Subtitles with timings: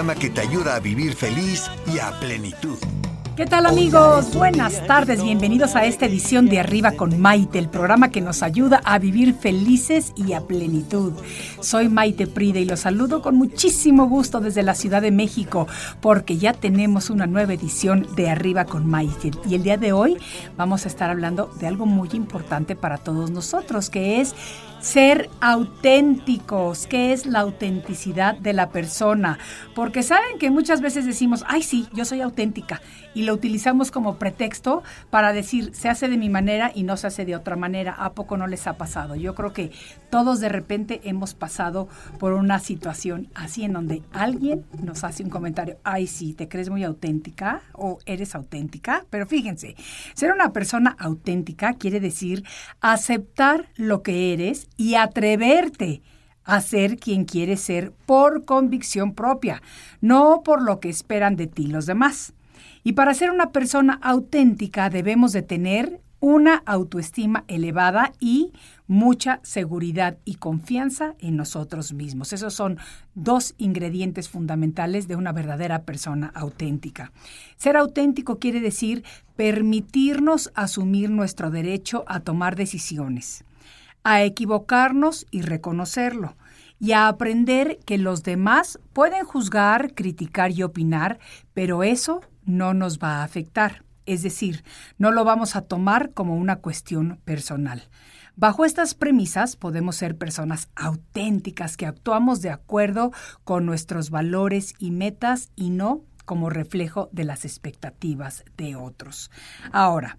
[0.00, 2.78] Programa que te ayuda a vivir feliz y a plenitud.
[3.36, 4.34] ¿Qué tal amigos?
[4.34, 8.80] Buenas tardes, bienvenidos a esta edición de Arriba con Maite, el programa que nos ayuda
[8.84, 11.12] a vivir felices y a plenitud.
[11.60, 15.66] Soy Maite Pride y los saludo con muchísimo gusto desde la Ciudad de México
[16.00, 20.16] porque ya tenemos una nueva edición de Arriba con Maite y el día de hoy
[20.56, 24.34] vamos a estar hablando de algo muy importante para todos nosotros que es
[24.80, 26.86] ser auténticos.
[26.86, 29.38] ¿Qué es la autenticidad de la persona?
[29.74, 32.80] Porque saben que muchas veces decimos, ay sí, yo soy auténtica.
[33.14, 37.08] Y lo utilizamos como pretexto para decir, se hace de mi manera y no se
[37.08, 37.92] hace de otra manera.
[37.92, 39.16] ¿A poco no les ha pasado?
[39.16, 39.72] Yo creo que
[40.10, 45.30] todos de repente hemos pasado por una situación así en donde alguien nos hace un
[45.30, 49.04] comentario, ay sí, ¿te crees muy auténtica o eres auténtica?
[49.10, 49.76] Pero fíjense,
[50.14, 52.44] ser una persona auténtica quiere decir
[52.80, 56.00] aceptar lo que eres y atreverte
[56.42, 59.60] a ser quien quieres ser por convicción propia,
[60.00, 62.32] no por lo que esperan de ti los demás.
[62.82, 68.54] Y para ser una persona auténtica debemos de tener una autoestima elevada y
[68.86, 72.32] mucha seguridad y confianza en nosotros mismos.
[72.32, 72.78] Esos son
[73.14, 77.12] dos ingredientes fundamentales de una verdadera persona auténtica.
[77.58, 79.04] Ser auténtico quiere decir
[79.36, 83.44] permitirnos asumir nuestro derecho a tomar decisiones
[84.04, 86.36] a equivocarnos y reconocerlo,
[86.78, 91.18] y a aprender que los demás pueden juzgar, criticar y opinar,
[91.54, 93.84] pero eso no nos va a afectar.
[94.06, 94.64] Es decir,
[94.98, 97.88] no lo vamos a tomar como una cuestión personal.
[98.36, 103.12] Bajo estas premisas podemos ser personas auténticas que actuamos de acuerdo
[103.44, 109.30] con nuestros valores y metas y no como reflejo de las expectativas de otros.
[109.72, 110.16] Ahora,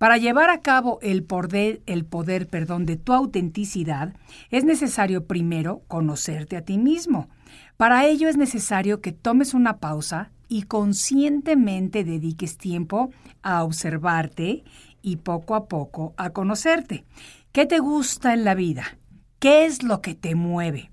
[0.00, 4.14] para llevar a cabo el poder, el poder perdón, de tu autenticidad,
[4.48, 7.28] es necesario primero conocerte a ti mismo.
[7.76, 13.10] Para ello es necesario que tomes una pausa y conscientemente dediques tiempo
[13.42, 14.64] a observarte
[15.02, 17.04] y poco a poco a conocerte.
[17.52, 18.96] ¿Qué te gusta en la vida?
[19.38, 20.90] ¿Qué es lo que te mueve?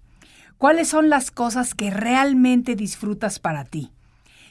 [0.58, 3.94] ¿Cuáles son las cosas que realmente disfrutas para ti?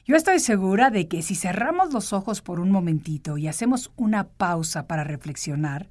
[0.08, 4.28] Yo estoy segura de que si cerramos los ojos por un momentito y hacemos una
[4.28, 5.88] pausa para reflexionar,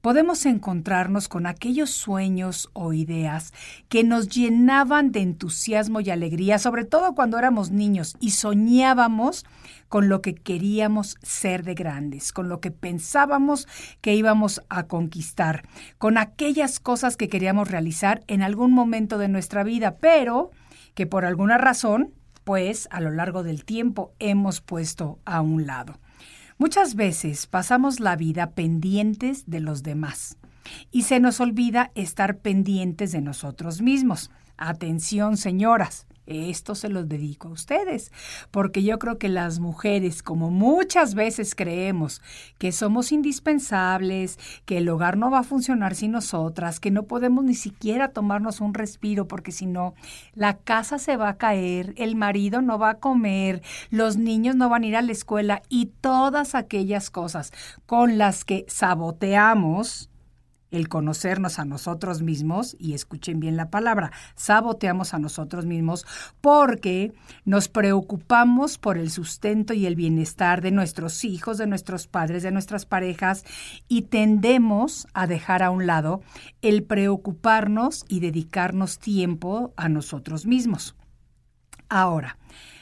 [0.00, 3.52] podemos encontrarnos con aquellos sueños o ideas
[3.88, 9.46] que nos llenaban de entusiasmo y alegría, sobre todo cuando éramos niños y soñábamos
[9.88, 13.68] con lo que queríamos ser de grandes, con lo que pensábamos
[14.00, 15.62] que íbamos a conquistar,
[15.98, 20.50] con aquellas cosas que queríamos realizar en algún momento de nuestra vida, pero
[20.96, 22.12] que por alguna razón
[22.44, 25.98] pues a lo largo del tiempo hemos puesto a un lado.
[26.58, 30.38] Muchas veces pasamos la vida pendientes de los demás
[30.90, 34.30] y se nos olvida estar pendientes de nosotros mismos.
[34.56, 38.12] Atención, señoras, esto se lo dedico a ustedes,
[38.50, 42.22] porque yo creo que las mujeres, como muchas veces creemos
[42.58, 47.44] que somos indispensables, que el hogar no va a funcionar sin nosotras, que no podemos
[47.44, 49.94] ni siquiera tomarnos un respiro, porque si no,
[50.34, 54.68] la casa se va a caer, el marido no va a comer, los niños no
[54.68, 57.52] van a ir a la escuela y todas aquellas cosas
[57.86, 60.11] con las que saboteamos
[60.72, 66.06] el conocernos a nosotros mismos, y escuchen bien la palabra, saboteamos a nosotros mismos
[66.40, 67.12] porque
[67.44, 72.50] nos preocupamos por el sustento y el bienestar de nuestros hijos, de nuestros padres, de
[72.50, 73.44] nuestras parejas,
[73.86, 76.22] y tendemos a dejar a un lado
[76.62, 80.96] el preocuparnos y dedicarnos tiempo a nosotros mismos.
[81.88, 82.38] Ahora,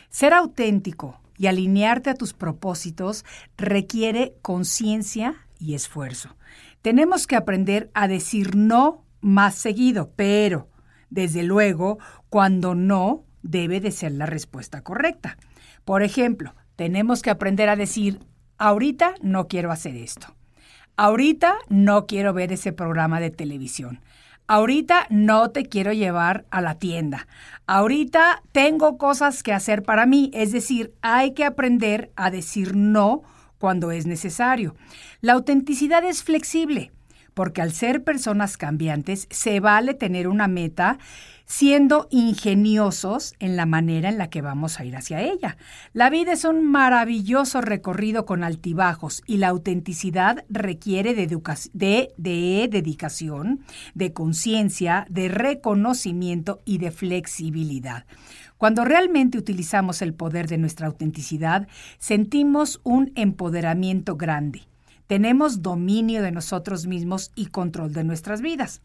[0.08, 3.24] ser auténtico y alinearte a tus propósitos
[3.56, 6.36] requiere conciencia y esfuerzo.
[6.82, 10.68] Tenemos que aprender a decir no más seguido, pero,
[11.10, 11.98] desde luego,
[12.28, 15.36] cuando no, debe de ser la respuesta correcta.
[15.84, 18.20] Por ejemplo, tenemos que aprender a decir,
[18.58, 20.34] ahorita no quiero hacer esto.
[20.96, 24.00] Ahorita no quiero ver ese programa de televisión.
[24.46, 27.28] Ahorita no te quiero llevar a la tienda.
[27.66, 30.30] Ahorita tengo cosas que hacer para mí.
[30.34, 33.22] Es decir, hay que aprender a decir no
[33.60, 34.74] cuando es necesario.
[35.20, 36.90] La autenticidad es flexible.
[37.32, 40.98] porque al ser personas cambiantes se vale tener una meta
[41.46, 45.56] siendo ingeniosos en la manera en la que vamos a ir hacia ella.
[45.92, 51.26] La vida es un maravilloso recorrido con altibajos y la autenticidad requiere de,
[51.72, 53.64] de, de dedicación,
[53.94, 58.06] de conciencia, de reconocimiento y de flexibilidad.
[58.60, 61.66] Cuando realmente utilizamos el poder de nuestra autenticidad,
[61.98, 64.68] sentimos un empoderamiento grande.
[65.06, 68.82] Tenemos dominio de nosotros mismos y control de nuestras vidas.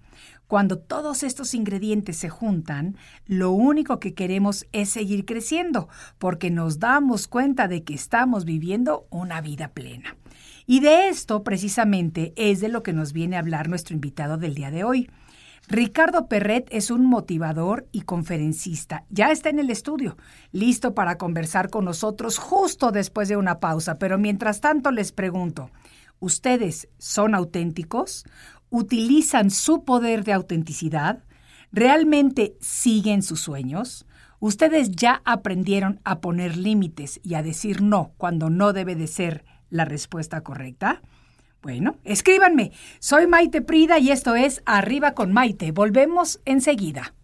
[0.48, 2.95] Cuando todos estos ingredientes se juntan,
[3.25, 5.89] lo único que queremos es seguir creciendo,
[6.19, 10.16] porque nos damos cuenta de que estamos viviendo una vida plena.
[10.66, 14.56] Y de esto precisamente es de lo que nos viene a hablar nuestro invitado del
[14.56, 15.10] día de hoy.
[15.68, 19.04] Ricardo Perret es un motivador y conferencista.
[19.10, 20.16] Ya está en el estudio,
[20.52, 23.98] listo para conversar con nosotros justo después de una pausa.
[23.98, 25.72] Pero mientras tanto les pregunto,
[26.20, 28.26] ¿ustedes son auténticos?
[28.70, 31.24] ¿Utilizan su poder de autenticidad?
[31.72, 34.06] ¿Realmente siguen sus sueños?
[34.40, 39.46] ¿Ustedes ya aprendieron a poner límites y a decir no cuando no debe de ser
[39.72, 41.02] la respuesta correcta?
[41.66, 42.74] Bueno, escríbanme.
[43.00, 45.72] Soy Maite Prida y esto es Arriba con Maite.
[45.72, 47.16] Volvemos enseguida.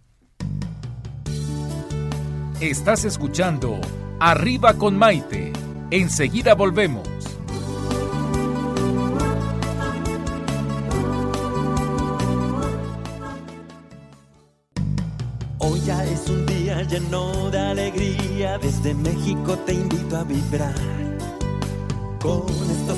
[2.59, 3.79] Estás escuchando
[4.19, 5.53] Arriba con Maite.
[5.91, 7.07] Enseguida volvemos.
[15.59, 18.57] Hoy ya es un día lleno de alegría.
[18.57, 20.73] Desde México te invito a vibrar
[22.19, 22.97] con estos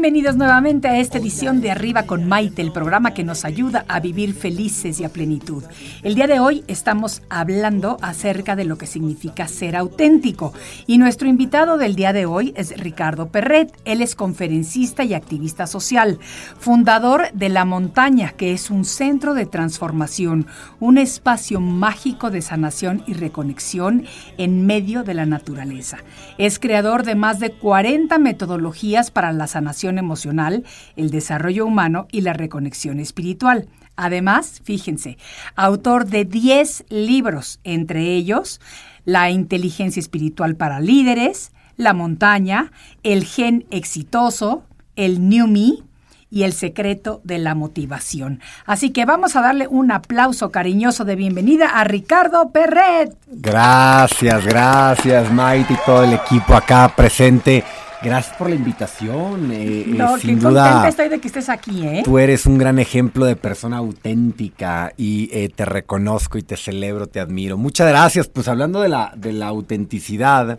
[0.00, 4.00] Bienvenidos nuevamente a esta edición de Arriba con Maite, el programa que nos ayuda a
[4.00, 5.62] vivir felices y a plenitud.
[6.02, 10.54] El día de hoy estamos hablando acerca de lo que significa ser auténtico
[10.86, 13.78] y nuestro invitado del día de hoy es Ricardo Perret.
[13.84, 16.18] Él es conferencista y activista social,
[16.58, 20.46] fundador de La Montaña, que es un centro de transformación,
[20.80, 24.06] un espacio mágico de sanación y reconexión
[24.38, 25.98] en medio de la naturaleza.
[26.38, 30.64] Es creador de más de 40 metodologías para la sanación emocional,
[30.96, 33.68] el desarrollo humano y la reconexión espiritual.
[33.96, 35.18] Además, fíjense,
[35.56, 38.60] autor de 10 libros, entre ellos
[39.04, 42.72] La inteligencia espiritual para líderes, La montaña,
[43.02, 44.64] El gen exitoso,
[44.96, 45.84] El New Me
[46.30, 48.40] y El secreto de la motivación.
[48.64, 53.18] Así que vamos a darle un aplauso cariñoso de bienvenida a Ricardo Perret.
[53.26, 57.64] Gracias, gracias, Maite y todo el equipo acá presente.
[58.02, 59.50] Gracias por la invitación.
[59.52, 62.02] eh, eh, No, sin qué duda, contenta estoy de que estés aquí, ¿eh?
[62.04, 67.06] tú eres un gran ejemplo de persona auténtica y eh, te reconozco y te celebro,
[67.08, 67.56] te admiro.
[67.58, 68.28] Muchas gracias.
[68.28, 70.58] Pues hablando de la, de la autenticidad,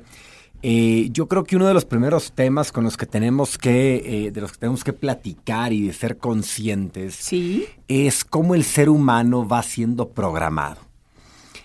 [0.62, 4.32] eh, yo creo que uno de los primeros temas con los que tenemos que, eh,
[4.32, 7.66] de los que tenemos que platicar y de ser conscientes, Sí.
[7.88, 10.78] es cómo el ser humano va siendo programado.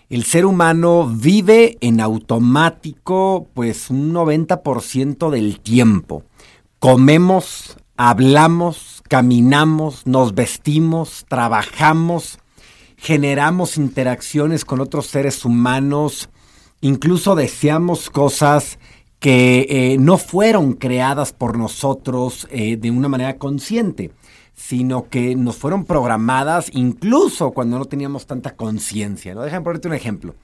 [0.08, 6.22] El ser humano vive en automático pues un 90% del tiempo.
[6.78, 12.38] Comemos, hablamos, caminamos, nos vestimos, trabajamos,
[12.96, 16.28] generamos interacciones con otros seres humanos,
[16.80, 18.78] incluso deseamos cosas
[19.18, 24.12] que eh, no fueron creadas por nosotros eh, de una manera consciente,
[24.56, 29.34] sino que nos fueron programadas incluso cuando no teníamos tanta conciencia.
[29.34, 29.42] ¿no?
[29.42, 30.34] Déjame ponerte un ejemplo.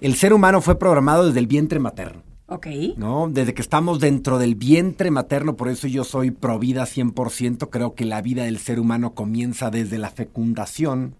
[0.00, 2.22] El ser humano fue programado desde el vientre materno.
[2.46, 2.66] Ok.
[2.96, 3.28] ¿no?
[3.30, 7.94] Desde que estamos dentro del vientre materno, por eso yo soy pro vida 100%, creo
[7.94, 11.14] que la vida del ser humano comienza desde la fecundación.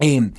[0.00, 0.32] Eh,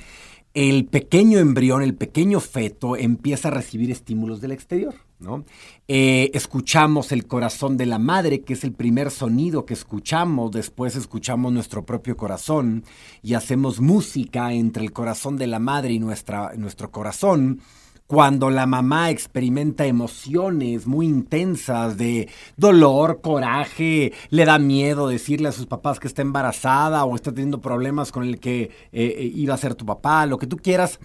[0.54, 5.44] el pequeño embrión, el pequeño feto empieza a recibir estímulos del exterior, ¿no?
[5.88, 10.96] Eh, escuchamos el corazón de la madre, que es el primer sonido que escuchamos, después
[10.96, 12.84] escuchamos nuestro propio corazón
[13.22, 17.60] y hacemos música entre el corazón de la madre y nuestra, nuestro corazón
[18.06, 25.52] cuando la mamá experimenta emociones muy intensas de dolor, coraje, le da miedo decirle a
[25.52, 29.54] sus papás que está embarazada o está teniendo problemas con el que eh, eh, iba
[29.54, 31.00] a ser tu papá, lo que tú quieras,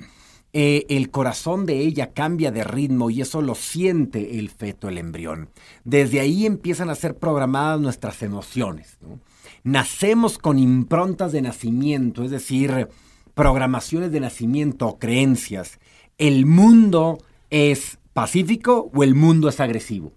[0.53, 4.98] eh, el corazón de ella cambia de ritmo y eso lo siente el feto, el
[4.98, 5.50] embrión.
[5.86, 8.98] Desde ahí empiezan a ser programadas nuestras emociones.
[9.63, 12.89] Nacemos con improntas de nacimiento, es decir,
[13.34, 15.79] programaciones de nacimiento o creencias.
[16.17, 20.13] El mundo es pacífico o el mundo es agresivo.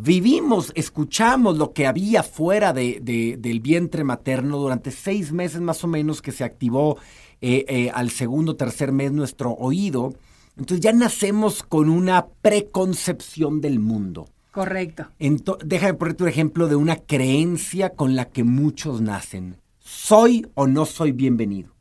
[0.00, 3.00] Vivimos, escuchamos lo que había fuera de,
[3.36, 6.98] del vientre materno durante seis meses más o menos que se activó
[7.40, 10.14] eh, eh, al segundo, tercer mes nuestro oído.
[10.56, 14.28] Entonces ya nacemos con una preconcepción del mundo.
[14.50, 15.06] Correcto.
[15.64, 19.56] déjame ponerte un ejemplo de una creencia con la que muchos nacen.
[19.78, 21.77] ¿Soy o no soy bienvenido?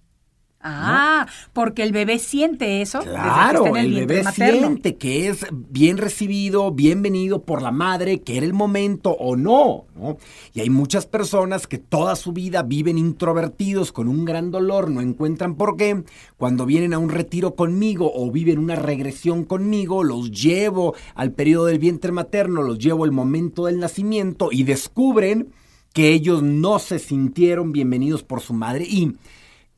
[0.69, 2.99] Ah, porque el bebé siente eso.
[2.99, 8.53] Claro, el, bebé siente que es bien recibido, bienvenido por la madre, que era el
[8.53, 10.17] momento o no, no,
[10.53, 15.01] Y hay muchas personas que toda su vida viven introvertidos con un gran dolor, no
[15.01, 16.03] encuentran por qué.
[16.37, 21.65] Cuando vienen a un retiro conmigo o viven una regresión conmigo, los llevo al periodo
[21.65, 25.53] del vientre materno, los llevo al momento del nacimiento y descubren
[25.93, 29.13] que ellos no se sintieron bienvenidos por su madre y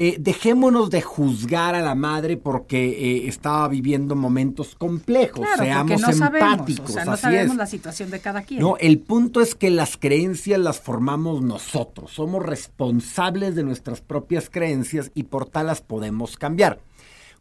[0.02, 5.46] eh, dejémonos de juzgar a la madre porque eh, estaba viviendo momentos complejos.
[5.58, 6.38] Seamos no empáticos.
[6.40, 8.62] Sabemos, o sea, no sabemos la situación de cada quien.
[8.62, 12.12] No, el punto es que las creencias las formamos nosotros.
[12.12, 16.80] Somos responsables de nuestras propias creencias y por tal las podemos cambiar.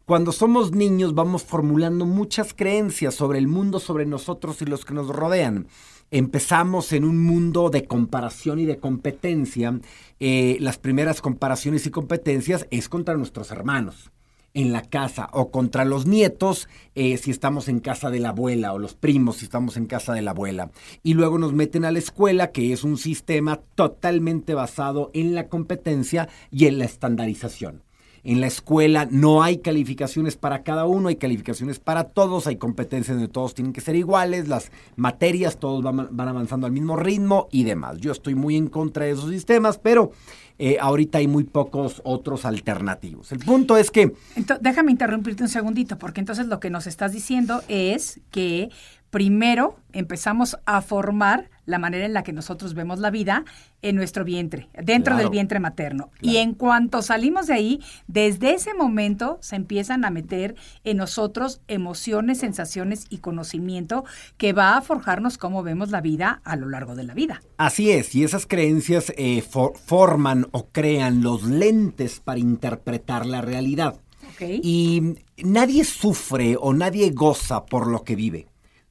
[0.03, 4.93] Cuando somos niños vamos formulando muchas creencias sobre el mundo, sobre nosotros y los que
[4.93, 5.67] nos rodean
[6.11, 9.79] empezamos en un mundo de comparación y de competencia.
[10.19, 14.11] Eh, las primeras comparaciones y competencias es contra nuestros hermanos
[14.53, 18.73] en la casa o contra los nietos eh, si estamos en casa de la abuela
[18.73, 20.71] o los primos si estamos en casa de la abuela.
[21.03, 25.47] Y luego nos meten a la escuela que es un sistema totalmente basado en la
[25.47, 27.83] competencia y en la estandarización.
[28.29, 33.17] En la escuela no hay calificaciones para cada uno, hay calificaciones para todos, hay competencias
[33.17, 37.63] donde todos tienen que ser iguales, las materias todos van, avanzando al mismo ritmo y
[37.63, 37.97] demás.
[37.97, 40.11] Yo estoy muy en contra de esos sistemas, pero
[40.59, 43.31] eh, ahorita hay muy pocos otros alternativos.
[43.31, 44.13] El punto es que...
[44.61, 48.69] déjame interrumpirte un segundito, porque entonces lo que nos estás diciendo es que
[49.09, 53.45] primero empezamos a formar la manera en la que nosotros vemos la vida
[53.83, 56.09] en nuestro vientre, dentro del vientre materno.
[56.19, 61.61] Y en cuanto salimos de ahí, desde ese momento se empiezan a meter en nosotros
[61.67, 64.03] emociones, sensaciones y conocimiento
[64.37, 67.41] que va a forjarnos cómo vemos la vida a lo largo de la vida.
[67.57, 73.99] Así es, y esas creencias eh, forman o crean los lentes para interpretar la realidad.
[74.41, 78.48] Y nadie sufre o nadie goza por lo que vive.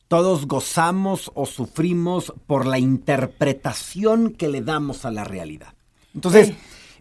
[0.08, 5.74] Todos gozamos o sufrimos por la interpretación que le damos a la realidad.
[6.14, 6.54] Entonces,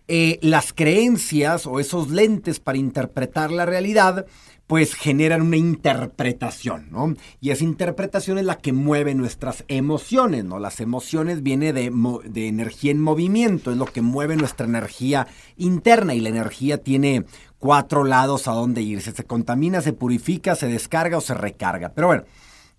[0.10, 4.26] eh, las creencias o esos lentes para interpretar la realidad,
[4.66, 7.14] pues generan una interpretación, ¿no?
[7.40, 10.60] Y esa interpretación es la que mueve nuestras emociones, ¿no?
[10.60, 11.92] Las emociones vienen de,
[12.26, 17.26] de energía en movimiento, es lo que mueve nuestra energía interna y la energía tiene
[17.60, 19.14] cuatro lados a donde irse.
[19.14, 21.90] Se contamina, se purifica, se descarga o se recarga.
[21.90, 22.24] Pero bueno,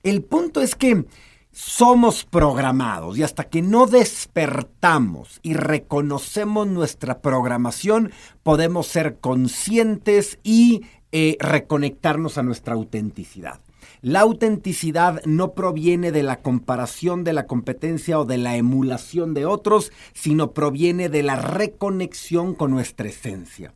[0.02, 1.04] el punto es que
[1.50, 8.12] somos programados y hasta que no despertamos y reconocemos nuestra programación,
[8.42, 13.60] podemos ser conscientes y eh, reconectarnos a nuestra autenticidad.
[14.00, 19.44] La autenticidad no proviene de la comparación, de la competencia o de la emulación de
[19.44, 23.74] otros, sino proviene de la reconexión con nuestra esencia.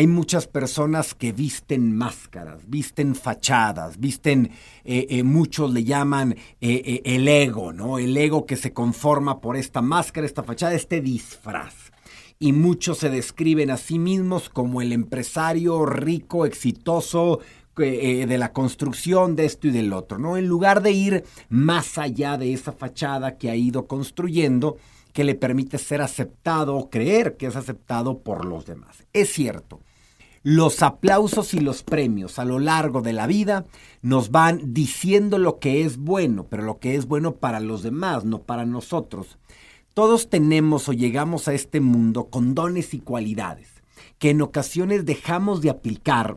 [0.00, 4.50] Hay muchas personas que visten máscaras, visten fachadas, visten,
[4.82, 7.98] eh, eh, muchos le llaman eh, el ego, ¿no?
[7.98, 11.92] El ego que se conforma por esta máscara, esta fachada, este disfraz.
[12.38, 17.40] Y muchos se describen a sí mismos como el empresario rico, exitoso,
[17.76, 20.36] de la construcción de esto y del otro, ¿no?
[20.36, 24.76] En lugar de ir más allá de esa fachada que ha ido construyendo,
[25.12, 29.04] que le permite ser aceptado o creer que es aceptado por los demás.
[29.14, 29.80] Es cierto,
[30.42, 33.66] los aplausos y los premios a lo largo de la vida
[34.00, 38.24] nos van diciendo lo que es bueno, pero lo que es bueno para los demás,
[38.24, 39.38] no para nosotros.
[39.92, 43.80] Todos tenemos o llegamos a este mundo con dones y cualidades
[44.18, 46.36] que en ocasiones dejamos de aplicar,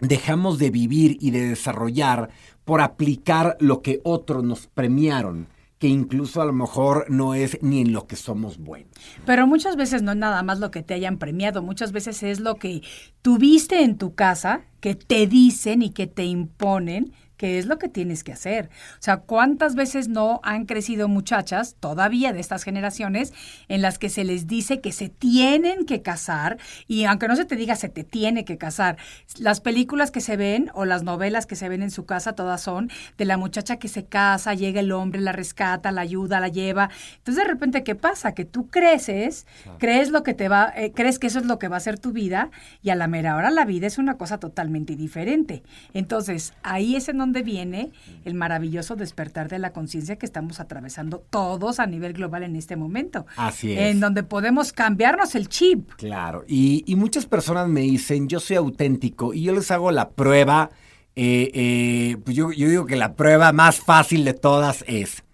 [0.00, 2.30] dejamos de vivir y de desarrollar
[2.64, 5.46] por aplicar lo que otros nos premiaron
[5.82, 8.92] que incluso a lo mejor no es ni en lo que somos buenos.
[9.26, 12.38] Pero muchas veces no es nada más lo que te hayan premiado, muchas veces es
[12.38, 12.82] lo que
[13.20, 17.12] tuviste en tu casa, que te dicen y que te imponen
[17.42, 18.70] que es lo que tienes que hacer.
[18.92, 23.32] O sea, ¿cuántas veces no han crecido muchachas todavía de estas generaciones
[23.66, 27.44] en las que se les dice que se tienen que casar y aunque no se
[27.44, 28.96] te diga se te tiene que casar,
[29.40, 32.60] las películas que se ven o las novelas que se ven en su casa todas
[32.60, 36.46] son de la muchacha que se casa, llega el hombre, la rescata, la ayuda, la
[36.46, 36.90] lleva.
[37.16, 38.34] Entonces de repente, ¿qué pasa?
[38.34, 39.48] Que tú creces,
[39.80, 41.98] crees lo que te va, eh, crees que eso es lo que va a ser
[41.98, 42.52] tu vida
[42.84, 45.64] y a la mera hora la vida es una cosa totalmente diferente.
[45.92, 47.90] Entonces, ahí es en donde viene
[48.26, 52.76] el maravilloso despertar de la conciencia que estamos atravesando todos a nivel global en este
[52.76, 53.24] momento.
[53.36, 53.78] Así es.
[53.78, 55.90] En donde podemos cambiarnos el chip.
[55.96, 60.10] Claro, y, y muchas personas me dicen, yo soy auténtico, y yo les hago la
[60.10, 60.68] prueba,
[61.14, 65.24] eh, eh, pues yo, yo digo que la prueba más fácil de todas es,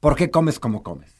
[0.00, 1.12] ¿por qué comes como comes?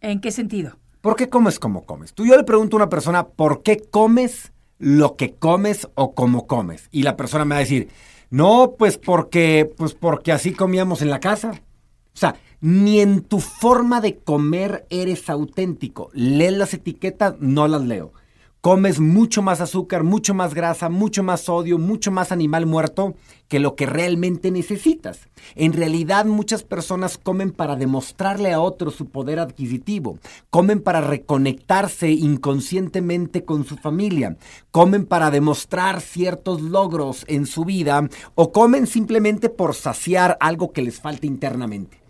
[0.00, 0.78] ¿En qué sentido?
[1.00, 2.12] ¿Por qué comes como comes?
[2.12, 6.46] Tú yo le pregunto a una persona, ¿por qué comes lo que comes o como
[6.46, 6.88] comes?
[6.90, 7.88] Y la persona me va a decir,
[8.30, 11.50] no, pues porque, pues porque así comíamos en la casa.
[11.50, 16.10] O sea, ni en tu forma de comer eres auténtico.
[16.12, 18.12] Lees las etiquetas, no las leo.
[18.60, 23.14] Comes mucho más azúcar, mucho más grasa, mucho más sodio, mucho más animal muerto
[23.46, 25.28] que lo que realmente necesitas.
[25.54, 30.18] En realidad muchas personas comen para demostrarle a otros su poder adquisitivo,
[30.50, 34.36] comen para reconectarse inconscientemente con su familia,
[34.72, 40.82] comen para demostrar ciertos logros en su vida o comen simplemente por saciar algo que
[40.82, 42.07] les falta internamente.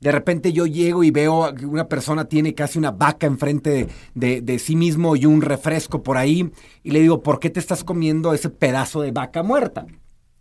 [0.00, 4.40] De repente yo llego y veo que una persona tiene casi una vaca enfrente de,
[4.40, 6.50] de, sí mismo y un refresco por ahí.
[6.82, 9.86] Y le digo, ¿por qué te estás comiendo ese pedazo de vaca muerta?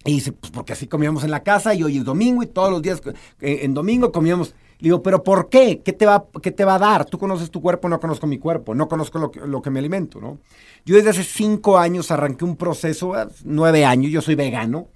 [0.06, 2.72] Y dice, pues porque así comíamos en la casa y hoy es domingo y todos
[2.72, 3.02] los días
[3.42, 4.56] eh, en domingo comíamos.
[4.80, 5.82] Le digo, ¿pero por qué?
[5.84, 7.04] ¿Qué te, va, ¿Qué te va a dar?
[7.04, 9.80] Tú conoces tu cuerpo, no conozco mi cuerpo, no conozco lo que, lo que me
[9.80, 10.40] alimento, ¿no?
[10.86, 13.12] Yo desde hace cinco años arranqué un proceso,
[13.44, 14.88] nueve años, yo soy vegano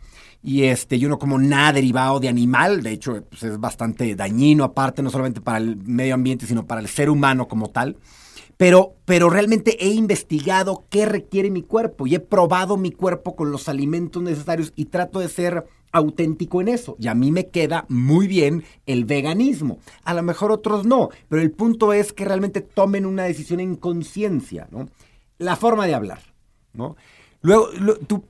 [0.44, 4.66] y este, yo no como nada derivado de animal, de hecho pues es bastante dañino
[4.66, 7.98] aparte, no solamente para el medio ambiente, sino para el ser humano como tal.
[8.58, 13.52] Pero, pero realmente he investigado qué requiere mi cuerpo y he probado mi cuerpo con
[13.52, 16.96] los alimentos necesarios y trato de ser auténtico en eso.
[17.00, 19.80] Y a mí me queda muy bien el veganismo.
[20.04, 23.76] A lo mejor otros no, pero el punto es que realmente tomen una decisión en
[23.76, 24.90] conciencia, ¿no?
[25.38, 26.20] La forma de hablar,
[26.74, 26.96] ¿no?
[27.42, 27.70] Luego,
[28.08, 28.24] tú,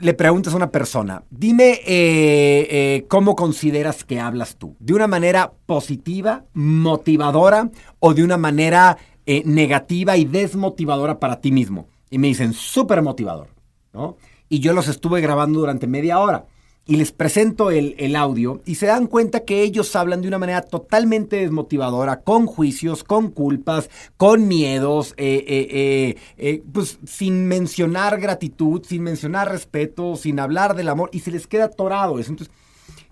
[0.00, 4.76] le preguntas a una persona, dime eh, eh, cómo consideras que hablas tú.
[4.78, 11.50] ¿De una manera positiva, motivadora o de una manera eh, negativa y desmotivadora para ti
[11.50, 11.88] mismo?
[12.10, 13.48] Y me dicen, súper motivador,
[13.92, 14.16] ¿no?
[14.48, 16.46] Y yo los estuve grabando durante media hora
[16.88, 20.38] y les presento el, el, audio y se dan cuenta que ellos hablan de una
[20.38, 28.18] manera totalmente desmotivadora, con juicios, con culpas, con miedos, eh, eh, eh, pues sin mencionar
[28.18, 32.30] gratitud, sin mencionar respeto, sin hablar del amor y se les queda atorado eso.
[32.30, 32.54] Entonces,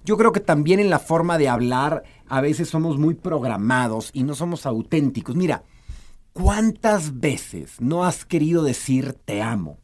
[0.07, 4.23] yo creo que también en la forma de hablar a veces somos muy programados y
[4.23, 5.37] no somos auténticos.
[5.37, 5.65] Mira,
[6.33, 9.77] ¿cuántas veces no has querido decir te amo?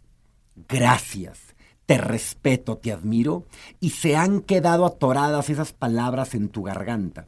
[0.67, 1.52] Gracias
[1.93, 3.45] te respeto, te admiro,
[3.79, 7.27] y se han quedado atoradas esas palabras en tu garganta.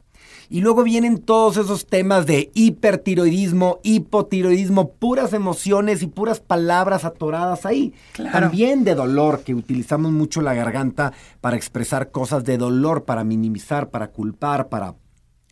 [0.49, 7.67] Y luego vienen todos esos temas de hipertiroidismo, hipotiroidismo, puras emociones y puras palabras atoradas
[7.67, 7.93] ahí.
[8.13, 8.39] Claro.
[8.39, 13.91] También de dolor, que utilizamos mucho la garganta para expresar cosas de dolor, para minimizar,
[13.91, 14.95] para culpar, para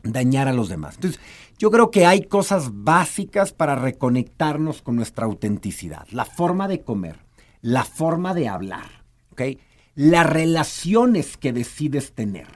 [0.02, 0.96] dañar a los demás.
[0.96, 1.22] Entonces,
[1.60, 6.08] yo creo que hay cosas básicas para reconectarnos con nuestra autenticidad.
[6.10, 7.20] La forma de comer,
[7.62, 9.03] la forma de hablar,
[9.34, 9.60] ¿ok?
[9.96, 12.48] Las relaciones que decides tener.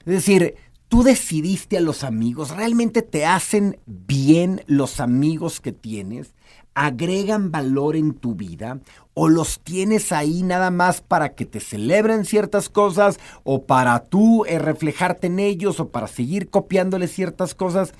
[0.00, 0.54] Es decir,
[0.88, 6.34] tú decidiste a los amigos, realmente te hacen bien los amigos que tienes,
[6.74, 8.80] agregan valor en tu vida
[9.14, 14.44] o los tienes ahí nada más para que te celebren ciertas cosas o para tú
[14.46, 17.92] eh, reflejarte en ellos o para seguir copiándoles ciertas cosas.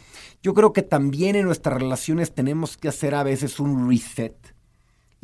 [0.42, 4.34] Yo creo que también en nuestras relaciones tenemos que hacer a veces un reset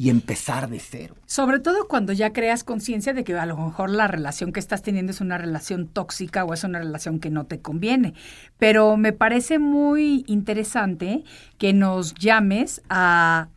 [0.01, 1.17] y empezar de cero.
[1.27, 4.81] Sobre todo cuando ya creas conciencia de que a lo mejor la relación que estás
[4.81, 8.15] teniendo es una relación tóxica o es una relación que no te conviene.
[8.59, 11.25] Pero me parece muy interesante
[11.59, 13.49] que nos llames a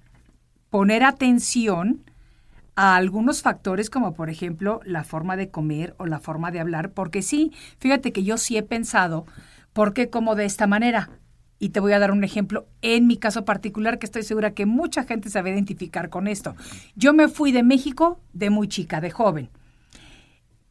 [0.72, 2.02] poner atención
[2.76, 6.90] a algunos factores como por ejemplo la forma de comer o la forma de hablar,
[6.90, 9.28] porque sí, fíjate que yo sí he pensado,
[9.74, 11.12] ¿por qué como de esta manera?
[11.62, 14.66] Y te voy a dar un ejemplo en mi caso particular que estoy segura que
[14.66, 16.56] mucha gente se va a identificar con esto.
[16.96, 19.52] Yo me fui de México de muy chica, de joven.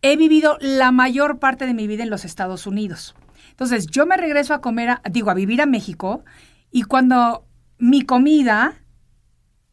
[0.02, 3.14] He vivido la mayor parte de mi vida en los Estados Unidos.
[3.50, 6.24] Entonces, yo me regreso a comer, a, digo, a vivir a México
[6.72, 7.46] y cuando
[7.78, 8.82] mi comida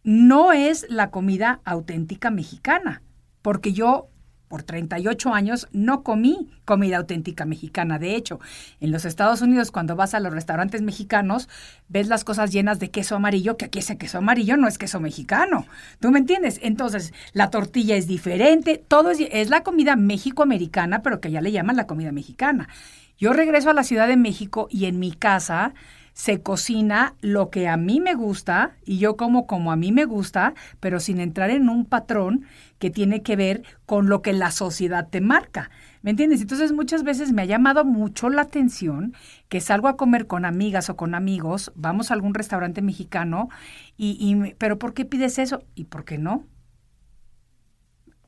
[0.04, 3.02] no es la comida auténtica mexicana,
[3.42, 4.10] porque yo
[4.48, 8.00] por 38 años no comí comida auténtica mexicana.
[8.00, 8.40] De hecho,
[8.80, 11.50] en los Estados Unidos, cuando vas a los restaurantes mexicanos,
[11.90, 15.00] ves las cosas llenas de queso amarillo, que aquí ese queso amarillo no es queso
[15.00, 15.66] mexicano.
[16.00, 16.60] ¿Tú me entiendes?
[16.64, 21.76] Entonces, la tortilla es diferente, todo es, la comida mexicoamericana, pero que ya le llaman
[21.76, 22.70] la comida mexicana.
[23.18, 25.74] Yo regreso a la Ciudad de México y en mi casa
[26.18, 30.06] se cocina lo que a mí me gusta y yo como como a mí me
[30.06, 32.48] gusta, pero sin entrar en un patrón
[32.80, 35.70] que tiene que ver con lo que la sociedad te marca.
[36.02, 36.42] ¿Me entiendes?
[36.42, 39.14] Entonces muchas veces me ha llamado mucho la atención
[39.48, 43.50] que salgo a comer con amigas o con amigos, vamos a algún restaurante mexicano
[43.96, 45.66] y, y pero ¿por qué pides eso?
[45.76, 46.48] ¿Y por qué no?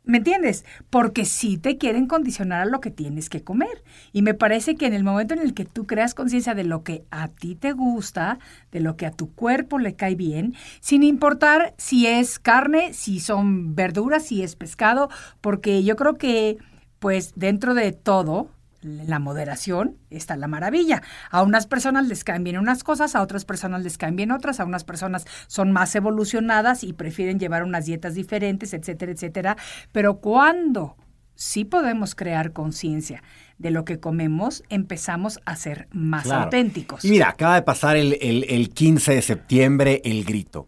[0.04, 0.66] ¿Me entiendes?
[0.90, 3.84] Porque sí te quieren condicionar a lo que tienes que comer.
[4.12, 6.84] Y me parece que en el momento en el que tú creas conciencia de lo
[6.84, 8.40] que a ti te gusta,
[8.72, 13.20] de lo que a tu cuerpo le cae bien, sin importar si es carne, si
[13.20, 15.10] son verduras, si es pescado,
[15.42, 16.58] porque yo creo que,
[17.00, 18.50] pues dentro de todo,
[18.82, 21.02] la moderación está la maravilla.
[21.32, 24.60] A unas personas les caen bien unas cosas, a otras personas les caen bien otras,
[24.60, 29.58] a unas personas son más evolucionadas y prefieren llevar unas dietas diferentes, etcétera, etcétera.
[29.92, 30.96] Pero cuando
[31.36, 33.24] sí podemos crear conciencia
[33.58, 36.44] de lo que comemos, empezamos a ser más Claro.
[36.46, 37.04] auténticos.
[37.06, 40.68] Y mira, acaba de pasar el, el- el 15 de septiembre el grito.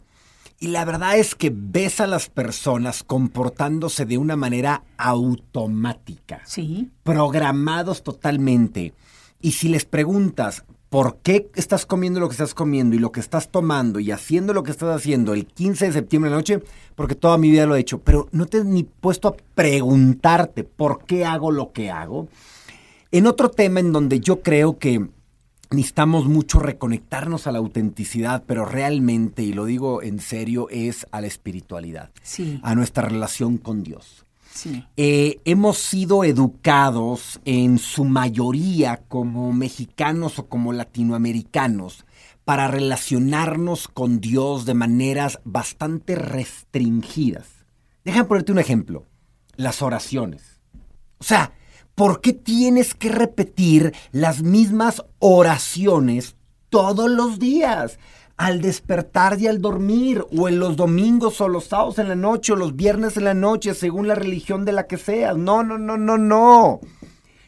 [0.62, 6.92] Y la verdad es que ves a las personas comportándose de una manera automática, Sí,
[7.02, 8.94] programados totalmente.
[9.42, 13.22] Y si les preguntas por qué estás comiendo lo que estás comiendo y lo que
[13.22, 16.62] estás tomando y haciendo lo que estás haciendo el 15 de septiembre de la noche,
[16.94, 20.64] porque toda mi vida lo he hecho, pero no te has ni puesto a preguntarte
[20.64, 22.28] por qué hago lo que hago.
[23.12, 25.10] En otro tema en donde yo creo que
[25.72, 31.22] necesitamos mucho reconectarnos a la autenticidad, pero realmente, y lo digo en serio, es a
[31.22, 34.26] la espiritualidad, sí, a nuestra relación con Dios.
[34.54, 34.86] sí.
[34.98, 42.06] Eh, hemos sido educados en su mayoría como mexicanos o como latinoamericanos
[42.44, 47.48] para relacionarnos con Dios de maneras bastante restringidas.
[48.04, 49.06] Déjame ponerte un ejemplo.
[49.56, 50.60] Las oraciones.
[51.20, 51.54] O sea,
[52.02, 56.36] ¿por qué tienes que repetir las mismas oraciones
[56.72, 58.00] todos los días?
[58.38, 62.54] Al despertar y al dormir, o en los domingos o los sábados en la noche,
[62.54, 65.38] o los viernes en la noche, según la religión de la que seas.
[65.38, 66.80] No, no, no, no, no.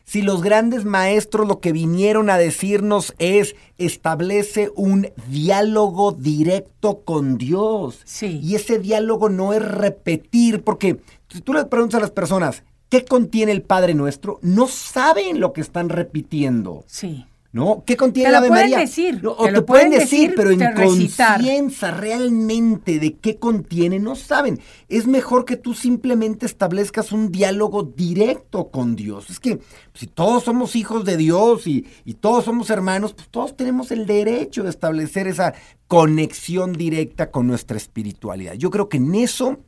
[0.04, 7.40] Si los grandes maestros lo que vinieron a decirnos es establece un diálogo directo con
[7.40, 8.02] Dios.
[8.06, 8.40] Sí.
[8.44, 12.62] Y ese diálogo no es repetir, porque si tú le preguntas a las personas,
[12.94, 14.38] ¿qué contiene el Padre Nuestro?
[14.44, 16.84] No saben lo que están repitiendo.
[16.86, 17.26] Sí.
[17.52, 17.84] ¿No?
[17.88, 18.80] ¿Qué contiene lo Ave pueden María?
[18.80, 24.00] decir, No, te o lo te pueden decir, pero en conciencia realmente de qué contiene,
[24.00, 24.60] no saben.
[24.90, 29.32] Es mejor que tú simplemente establezcas un diálogo directo con Dios.
[29.32, 29.60] Es que
[29.96, 34.06] si todos somos hijos de Dios y, y todos somos hermanos, pues todos tenemos el
[34.06, 35.56] derecho de establecer esa
[35.88, 38.54] conexión directa con nuestra espiritualidad.
[38.54, 39.60] Yo creo que en eso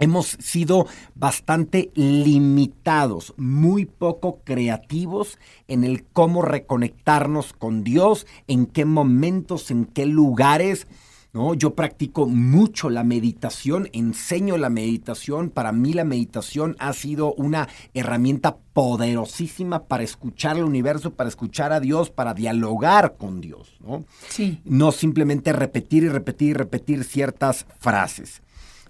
[0.00, 8.84] hemos sido bastante limitados, muy poco creativos en el cómo reconectarnos con Dios, en qué
[8.84, 10.86] momentos, en qué lugares.
[11.32, 11.54] ¿no?
[11.54, 15.50] Yo practico mucho la meditación, enseño la meditación.
[15.50, 21.72] Para mí la meditación ha sido una herramienta poderosísima para escuchar al universo, para escuchar
[21.72, 23.76] a Dios, para dialogar con Dios.
[23.80, 24.04] ¿no?
[24.28, 24.60] Sí.
[24.64, 28.42] no simplemente repetir y repetir y repetir ciertas frases.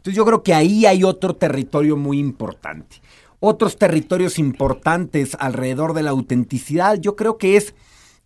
[0.08, 2.96] Entonces yo creo que ahí hay otro territorio muy importante.
[3.40, 7.74] Otros territorios importantes alrededor de la autenticidad, yo creo que es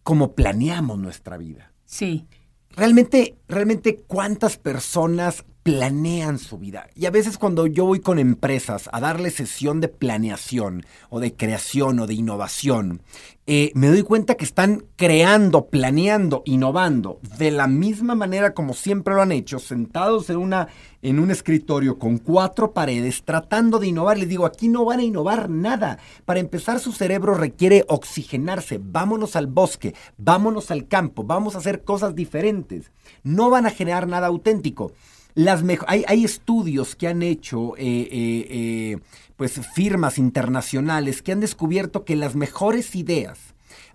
[0.05, 1.73] cómo planeamos nuestra vida.
[1.85, 2.25] Sí.
[2.71, 6.89] Realmente, realmente, ¿cuántas personas planean su vida?
[6.95, 11.35] Y a veces cuando yo voy con empresas a darle sesión de planeación o de
[11.35, 13.03] creación o de innovación,
[13.45, 19.15] eh, me doy cuenta que están creando, planeando, innovando de la misma manera como siempre
[19.15, 20.69] lo han hecho, sentados en, una,
[21.03, 24.17] en un escritorio con cuatro paredes, tratando de innovar.
[24.17, 25.99] Les digo, aquí no van a innovar nada.
[26.25, 28.79] Para empezar, su cerebro requiere oxigenarse.
[28.81, 32.93] Vámonos al bosque, vámonos al campo, vamos a hacer cosas diferentes.
[33.25, 34.93] No van a generar nada auténtico.
[35.35, 38.99] Las hay, hay estudios que han hecho eh, eh, eh,
[39.37, 43.39] pues firmas internacionales que han descubierto que las mejores ideas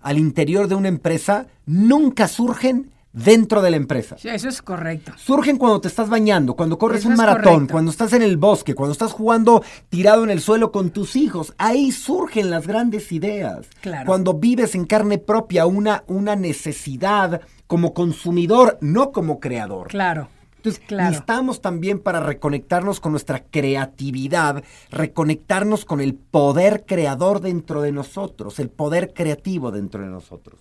[0.00, 4.16] al interior de una empresa nunca surgen dentro de la empresa.
[4.18, 5.12] Sí, Eso es correcto.
[5.16, 7.72] Surgen cuando te estás bañando, cuando corres Eso un maratón, correcto.
[7.72, 11.54] cuando estás en el bosque, cuando estás jugando tirado en el suelo con tus hijos.
[11.58, 13.66] Ahí surgen las grandes ideas.
[13.80, 14.06] Claro.
[14.06, 19.88] Cuando vives en carne propia una, una necesidad como consumidor, no como creador.
[19.88, 20.28] Claro.
[20.58, 21.04] Entonces, Claro.
[21.10, 28.58] necesitamos también para reconectarnos con nuestra creatividad, reconectarnos con el poder creador dentro de nosotros,
[28.58, 30.60] el poder creativo dentro de nosotros.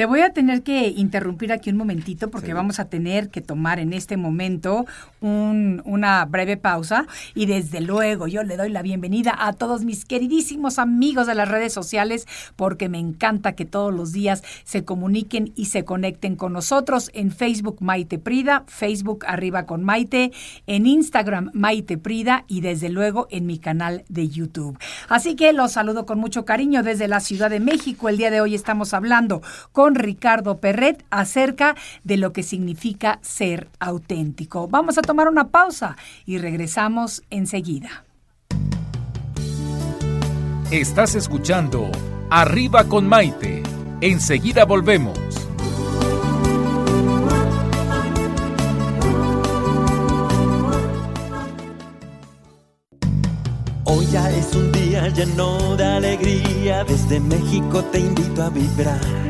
[0.00, 3.78] Te voy a tener que interrumpir aquí un momentito porque vamos a tener que tomar
[3.78, 4.86] en este momento
[5.20, 10.06] un- una breve pausa y desde luego yo le doy la bienvenida a todos mis
[10.06, 15.52] queridísimos amigos de las redes sociales porque me encanta que todos los días se comuniquen
[15.54, 20.32] y se conecten con nosotros en Facebook Maite Prida, Facebook Arriba con Maite,
[20.66, 24.78] en Instagram Maite Prida y desde luego en mi canal de YouTube.
[25.10, 28.08] Así que los saludo con mucho cariño desde la Ciudad de México.
[28.08, 31.74] El día de hoy estamos hablando con Ricardo Perret acerca
[32.04, 34.68] de lo que significa ser auténtico.
[34.68, 38.04] Vamos a tomar una pausa y regresamos enseguida.
[40.70, 41.90] Estás escuchando
[42.30, 43.60] Arriba con Maite.
[44.00, 45.18] Enseguida volvemos.
[53.84, 59.29] Hoy ya es un día lleno de alegría, desde México te invito a vibrar.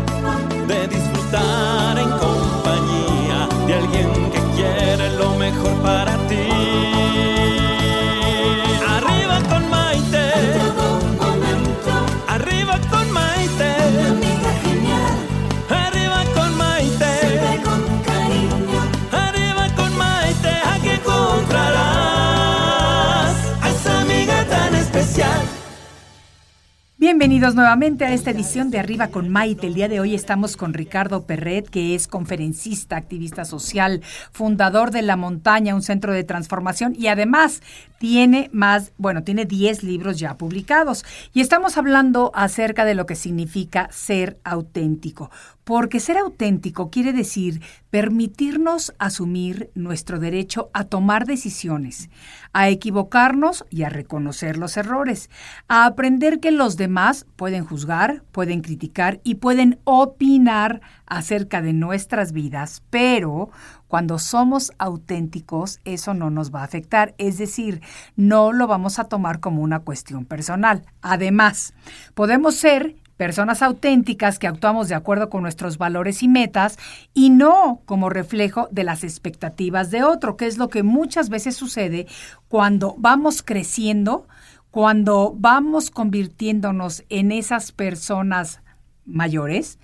[27.11, 29.67] Bienvenidos nuevamente a esta edición de Arriba con Maite.
[29.67, 35.01] El día de hoy estamos con Ricardo Perret, que es conferencista, activista social, fundador de
[35.01, 37.61] La Montaña, un centro de transformación y además
[38.01, 41.05] tiene más, bueno, tiene 10 libros ya publicados.
[41.33, 45.29] Y estamos hablando acerca de lo que significa ser auténtico.
[45.63, 47.61] Porque ser auténtico quiere decir
[47.91, 52.09] permitirnos asumir nuestro derecho a tomar decisiones,
[52.53, 55.29] a equivocarnos y a reconocer los errores,
[55.67, 60.81] a aprender que los demás pueden juzgar, pueden criticar y pueden opinar
[61.11, 63.49] acerca de nuestras vidas, pero
[63.89, 67.81] cuando somos auténticos eso no nos va a afectar, es decir,
[68.15, 70.85] no lo vamos a tomar como una cuestión personal.
[71.01, 71.73] Además,
[72.13, 76.79] podemos ser personas auténticas que actuamos de acuerdo con nuestros valores y metas
[77.13, 81.57] y no como reflejo de las expectativas de otro, que es lo que muchas veces
[81.57, 82.07] sucede
[82.47, 84.29] cuando vamos creciendo,
[84.71, 88.61] cuando vamos convirtiéndonos en esas personas
[89.05, 89.77] mayores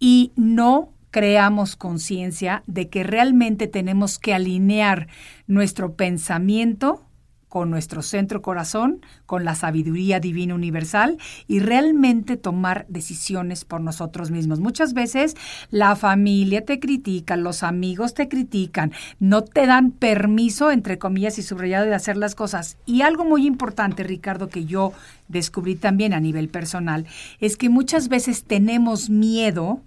[0.00, 5.06] y no creamos conciencia de que realmente tenemos que alinear
[5.46, 7.04] nuestro pensamiento
[7.50, 14.30] con nuestro centro corazón, con la sabiduría divina universal y realmente tomar decisiones por nosotros
[14.30, 14.60] mismos.
[14.60, 15.34] Muchas veces
[15.70, 21.42] la familia te critica, los amigos te critican, no te dan permiso, entre comillas y
[21.42, 22.78] subrayado, de hacer las cosas.
[22.86, 24.92] Y algo muy importante, Ricardo, que yo
[25.26, 27.04] descubrí también a nivel personal,
[27.40, 29.82] es que muchas veces tenemos miedo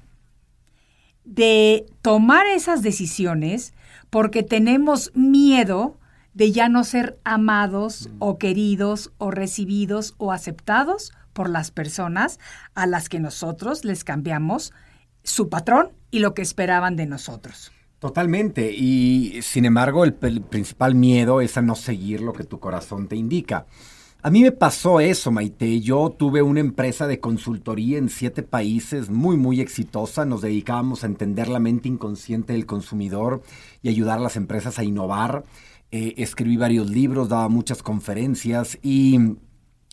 [1.25, 3.73] de tomar esas decisiones
[4.09, 5.97] porque tenemos miedo
[6.33, 12.39] de ya no ser amados o queridos o recibidos o aceptados por las personas
[12.75, 14.73] a las que nosotros les cambiamos
[15.23, 17.71] su patrón y lo que esperaban de nosotros.
[17.99, 18.71] Totalmente.
[18.71, 23.07] Y sin embargo, el, el principal miedo es a no seguir lo que tu corazón
[23.07, 23.65] te indica.
[24.25, 25.81] A mí me pasó eso, Maite.
[25.81, 30.23] Yo tuve una empresa de consultoría en siete países muy, muy exitosa.
[30.23, 33.41] Nos dedicábamos a entender la mente inconsciente del consumidor
[33.81, 35.43] y ayudar a las empresas a innovar.
[35.91, 39.19] Eh, escribí varios libros, daba muchas conferencias y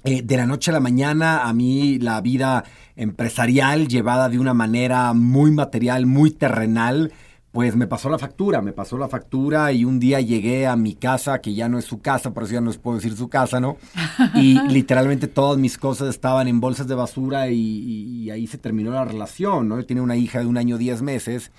[0.04, 2.62] eh, de la noche a la mañana a mí la vida
[2.94, 7.12] empresarial llevada de una manera muy material, muy terrenal,
[7.52, 10.94] pues me pasó la factura, me pasó la factura y un día llegué a mi
[10.94, 13.28] casa, que ya no es su casa, por eso ya no les puedo decir su
[13.28, 13.76] casa, ¿no?
[14.34, 19.04] Y literalmente todas mis cosas estaban en bolsas de basura y, ahí se terminó la
[19.04, 19.76] relación, ¿no?
[19.80, 21.50] Yo tenía una hija de un año, diez meses.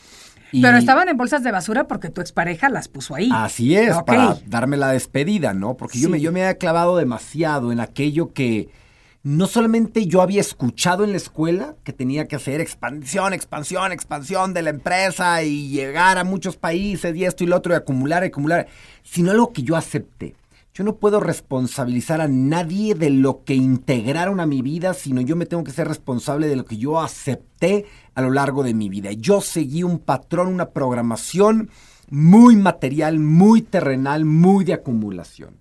[0.53, 3.29] y- Pero estaban en bolsas de basura porque tu expareja las puso ahí.
[3.33, 5.75] Así es, para darme la despedida, ¿no?
[5.75, 8.69] Porque yo, me, yo me había clavado demasiado en aquello que
[9.23, 14.53] no solamente yo había escuchado en la escuela, que tenía que hacer expansión, expansión, expansión
[14.53, 18.23] de la empresa y llegar a muchos países y esto y lo otro y acumular,
[18.23, 18.67] acumular,
[19.03, 20.35] sino algo que yo acepté.
[20.73, 25.35] Yo no puedo responsabilizar a nadie de lo que integraron a mi vida, sino yo
[25.35, 28.89] me tengo que ser responsable de lo que yo acepté a lo largo de mi
[28.89, 29.11] vida.
[29.11, 31.69] Yo seguí un patrón, una programación
[32.09, 35.60] muy material, muy terrenal, muy de acumulación.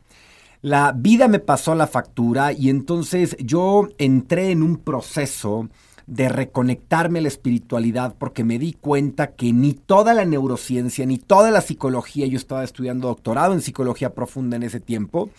[0.63, 5.71] La vida me pasó la factura y entonces yo entré en un proceso
[6.07, 11.17] de reconectarme a la espiritualidad porque me di cuenta que ni toda la neurociencia, ni
[11.17, 15.31] toda la psicología, yo estaba estudiando doctorado en psicología profunda en ese tiempo,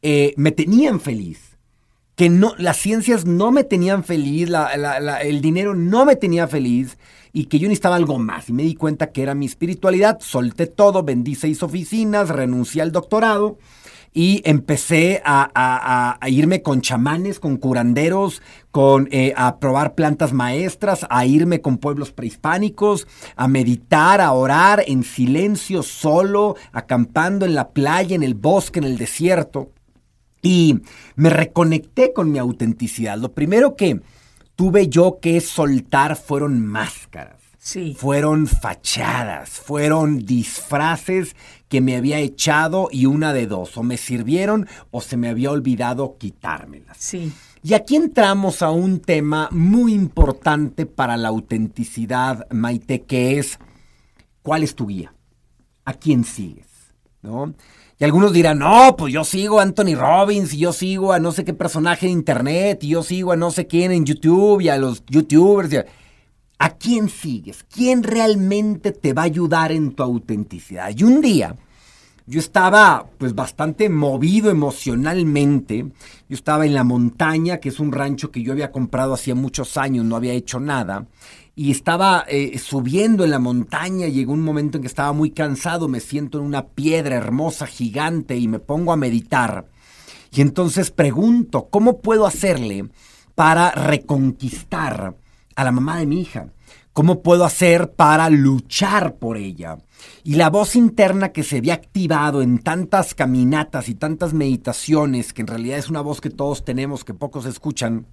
[0.00, 1.50] eh, me tenían feliz.
[2.14, 4.48] Que no, las ciencias no me tenían feliz,
[5.22, 6.98] el dinero no me tenía feliz
[7.32, 8.48] y que yo necesitaba algo más.
[8.48, 12.92] Y me di cuenta que era mi espiritualidad, solté todo, vendí seis oficinas, renuncié al
[12.92, 13.58] doctorado
[14.14, 21.24] y empecé a, irme con chamanes, con curanderos, con, eh, a probar plantas maestras, a
[21.24, 28.14] irme con pueblos prehispánicos, a meditar, a orar en silencio, solo, acampando en la playa,
[28.14, 29.70] en el bosque, en el desierto.
[30.42, 30.80] Y
[31.14, 33.16] me reconecté con mi autenticidad.
[33.16, 34.00] Lo primero que
[34.56, 37.40] tuve yo que soltar fueron máscaras.
[37.58, 37.96] Sí.
[37.96, 41.36] Fueron fachadas, fueron disfraces
[41.72, 45.50] que me había echado y una de dos, o me sirvieron o se me había
[45.50, 46.98] olvidado quitármelas.
[47.00, 47.32] Sí.
[47.62, 53.58] Y aquí entramos a un tema muy importante para la autenticidad, Maite, que es
[54.42, 55.14] ¿cuál es tu guía?
[55.86, 56.66] ¿A quién sigues?
[57.22, 57.54] ¿No?
[57.98, 61.32] Y algunos dirán, no, pues yo sigo a Anthony Robbins y yo sigo a no
[61.32, 64.68] sé qué personaje de internet y yo sigo a no sé quién en YouTube y
[64.68, 65.72] a los youtubers.
[65.72, 65.86] ¿A
[66.70, 67.64] quién sigues?
[67.64, 70.92] ¿Quién realmente te va a ayudar en tu autenticidad?
[70.96, 71.56] Y un día
[72.26, 75.86] yo estaba pues bastante movido emocionalmente.
[76.28, 79.76] Yo estaba en la montaña, que es un rancho que yo había comprado hacía muchos
[79.76, 81.06] años, no había hecho nada
[81.54, 85.86] y estaba eh, subiendo en la montaña, llegó un momento en que estaba muy cansado,
[85.86, 89.66] me siento en una piedra hermosa, gigante, y me pongo a meditar.
[90.30, 92.88] Y entonces pregunto, ¿cómo puedo hacerle
[93.34, 95.14] para reconquistar
[95.56, 96.48] a la mamá de mi hija?
[96.92, 99.78] ¿Cómo puedo hacer para luchar por ella?
[100.24, 105.40] Y la voz interna que se había activado en tantas caminatas y tantas meditaciones, que
[105.40, 108.06] en realidad es una voz que todos tenemos, que pocos escuchan,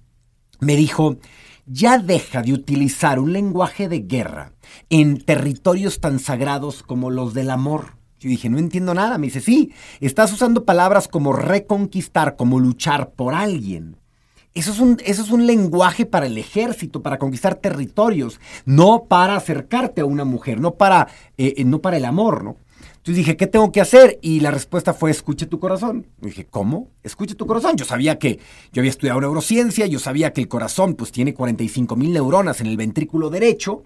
[0.60, 1.18] me dijo,
[1.66, 4.52] ya deja de utilizar un lenguaje de guerra
[4.88, 7.98] en territorios tan sagrados como los del amor.
[8.18, 9.18] Yo dije, no entiendo nada.
[9.18, 13.99] Me dice, sí, estás usando palabras como reconquistar, como luchar por alguien.
[14.52, 19.36] Eso es, un, eso es un lenguaje para el ejército, para conquistar territorios, no para
[19.36, 21.06] acercarte a una mujer, no para,
[21.38, 22.56] eh, eh, no para el amor, ¿no?
[23.00, 24.18] Entonces dije, ¿qué tengo que hacer?
[24.20, 26.06] Y la respuesta fue, escuche tu corazón.
[26.20, 26.88] Dije, ¿cómo?
[27.02, 27.76] Escuche tu corazón.
[27.76, 28.40] Yo sabía que
[28.72, 32.66] yo había estudiado neurociencia, yo sabía que el corazón pues tiene 45 mil neuronas en
[32.66, 33.84] el ventrículo derecho,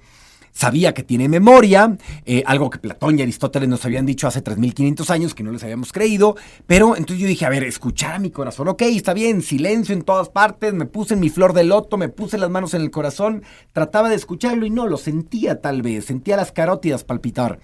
[0.54, 5.10] sabía que tiene memoria, eh, algo que Platón y Aristóteles nos habían dicho hace 3.500
[5.10, 6.36] años que no les habíamos creído,
[6.66, 10.02] pero entonces yo dije, a ver, escuchar a mi corazón, ok, está bien, silencio en
[10.02, 12.90] todas partes, me puse en mi flor de loto, me puse las manos en el
[12.90, 17.58] corazón, trataba de escucharlo y no, lo sentía tal vez, sentía las carótidas palpitar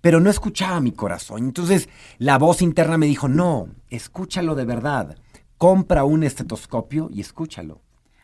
[0.00, 1.44] pero no escuchaba mi corazón.
[1.44, 5.16] Entonces la voz interna me dijo, no, escúchalo de verdad.
[5.56, 7.80] Compra un estetoscopio y escúchalo.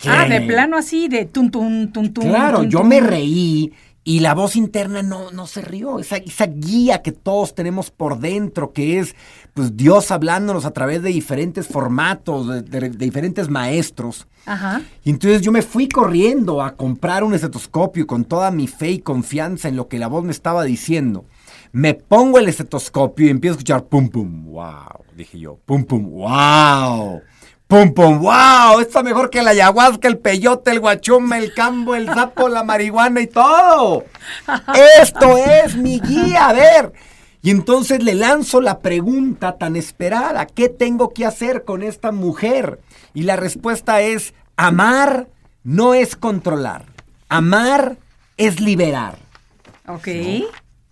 [0.07, 2.25] Ah, de plano así, de tum, tum, tum, tum.
[2.25, 3.73] Claro, yo me reí
[4.09, 5.99] y la voz interna no, no se rió.
[5.99, 9.15] Esa, esa guía que todos tenemos por dentro, que es
[9.53, 14.27] pues Dios hablándonos a través de diferentes formatos, de, diferentes maestros.
[14.47, 14.81] Ajá.
[15.05, 18.99] Y entonces yo me fui corriendo a comprar un estetoscopio con toda mi fe y
[19.01, 21.27] confianza en lo que la voz me estaba diciendo.
[21.73, 26.09] Me pongo el estetoscopio y empiezo a escuchar pum pum, wow, dije yo, pum pum,
[26.13, 27.21] wow.
[27.69, 32.07] Pum, pum, wow, está mejor que la ayahuasca, el peyote, el guachume, el cambo, el
[32.07, 34.07] sapo, la marihuana y todo.
[35.03, 36.95] Esto es mi guía, a ver.
[37.43, 42.81] Y entonces le lanzo la pregunta tan esperada, ¿qué tengo que hacer con esta mujer?
[43.13, 45.29] Y la respuesta es, amar
[45.63, 46.87] no es controlar,
[47.29, 47.99] amar
[48.39, 49.19] es liberar.
[49.87, 50.09] Ok.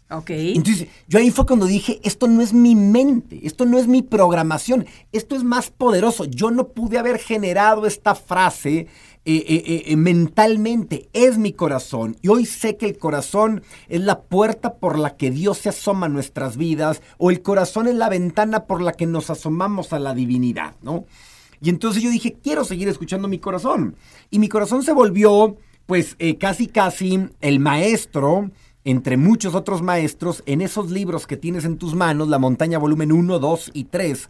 [0.09, 0.31] Ok.
[0.31, 4.03] Entonces, yo ahí fue cuando dije, esto no es mi mente, esto no es mi
[4.03, 6.25] programación, esto es más poderoso.
[6.27, 8.87] Yo no pude haber generado esta frase
[9.25, 12.17] eh, eh, eh, mentalmente, es mi corazón.
[12.23, 16.07] Y hoy sé que el corazón es la puerta por la que Dios se asoma
[16.07, 19.99] a nuestras vidas, o el corazón es la ventana por la que nos asomamos a
[19.99, 21.05] la divinidad, ¿no?
[21.61, 23.97] Y entonces yo dije, quiero seguir escuchando mi corazón.
[24.31, 28.53] Y mi corazón se volvió, pues, casi, casi el maestro
[28.87, 33.11] entre muchos otros maestros, en esos libros que tienes en tus manos, La montaña volumen
[33.11, 34.29] 1, 2 y 3,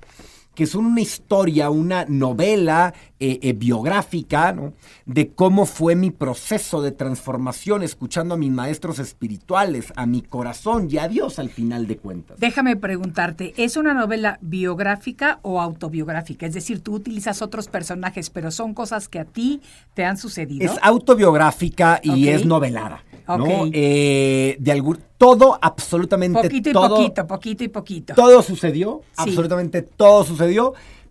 [0.57, 4.72] que son una historia, una novela eh, eh, biográfica ¿no?
[5.05, 10.89] de cómo fue mi proceso de transformación escuchando a mis maestros espirituales, a mi corazón
[10.91, 12.41] y a Dios al final de cuentas.
[12.41, 16.47] Déjame preguntarte, ¿es una novela biográfica o autobiográfica?
[16.47, 19.61] Es decir, tú utilizas otros personajes, pero son cosas que a ti
[19.93, 20.64] te han sucedido.
[20.64, 23.05] Es autobiográfica y es novelada.
[23.28, 23.35] ¿no?
[23.45, 23.70] Ok.
[23.72, 26.97] Eh, de algún, todo, absolutamente Poquito y todo.
[26.97, 28.14] poquito, poquito y poquito.
[28.14, 29.14] Todo sucedió, Sí.
[29.30, 30.45] absolutamente todo sucedió,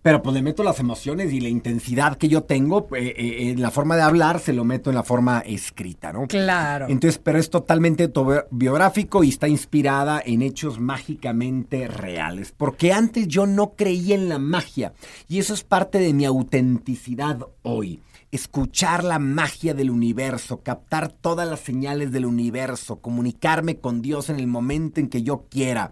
[0.06, 3.60] pero pues le meto las emociones y la intensidad que yo tengo eh, eh, en
[3.60, 6.28] la forma de hablar, se lo meto en la forma escrita, ¿no?
[6.28, 6.86] Claro.
[6.88, 12.54] Entonces, pero es totalmente autobiográfico y está inspirada en hechos mágicamente reales.
[12.56, 14.92] Porque antes yo no creía en la magia
[15.26, 18.00] y eso es parte de mi autenticidad hoy.
[18.30, 24.38] Escuchar la magia del universo, captar todas las señales del universo, comunicarme con Dios en
[24.38, 25.90] el momento en que yo quiera.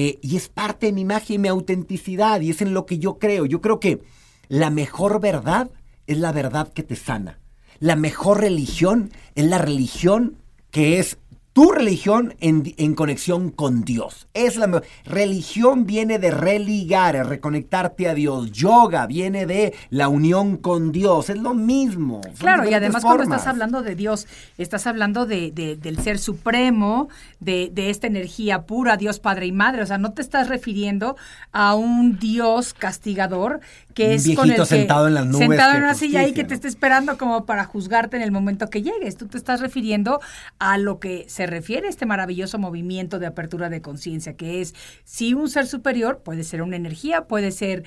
[0.00, 3.00] Eh, y es parte de mi magia y mi autenticidad y es en lo que
[3.00, 3.46] yo creo.
[3.46, 4.00] Yo creo que
[4.46, 5.72] la mejor verdad
[6.06, 7.40] es la verdad que te sana.
[7.80, 10.36] La mejor religión es la religión
[10.70, 11.18] que es
[11.58, 14.28] tu religión en, en conexión con Dios.
[14.32, 18.52] Es la me- religión viene de religar, reconectarte a Dios.
[18.52, 21.30] Yoga viene de la unión con Dios.
[21.30, 22.20] Es lo mismo.
[22.38, 27.08] Claro, y además cuando estás hablando de Dios, estás hablando de, de- del ser supremo,
[27.40, 29.82] de, de esta energía pura, Dios Padre y Madre.
[29.82, 31.16] O sea, no te estás refiriendo
[31.50, 33.58] a un Dios castigador
[33.98, 36.32] que es con el viejito que, sentado en las nubes sentado en una silla ahí
[36.32, 39.16] que te está esperando como para juzgarte en el momento que llegues.
[39.16, 40.20] Tú te estás refiriendo
[40.58, 44.74] a lo que se refiere este maravilloso movimiento de apertura de conciencia, que es
[45.04, 47.84] si un ser superior puede ser una energía, puede ser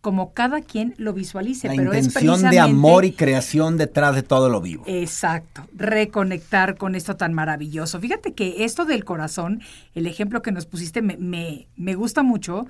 [0.00, 4.16] como cada quien lo visualice, La pero es intención de precisamente amor y creación detrás
[4.16, 4.82] de todo lo vivo.
[4.88, 8.00] Exacto, reconectar con esto tan maravilloso.
[8.00, 9.62] Fíjate que esto del corazón,
[9.94, 12.66] el ejemplo que nos pusiste, me, me- me gusta mucho.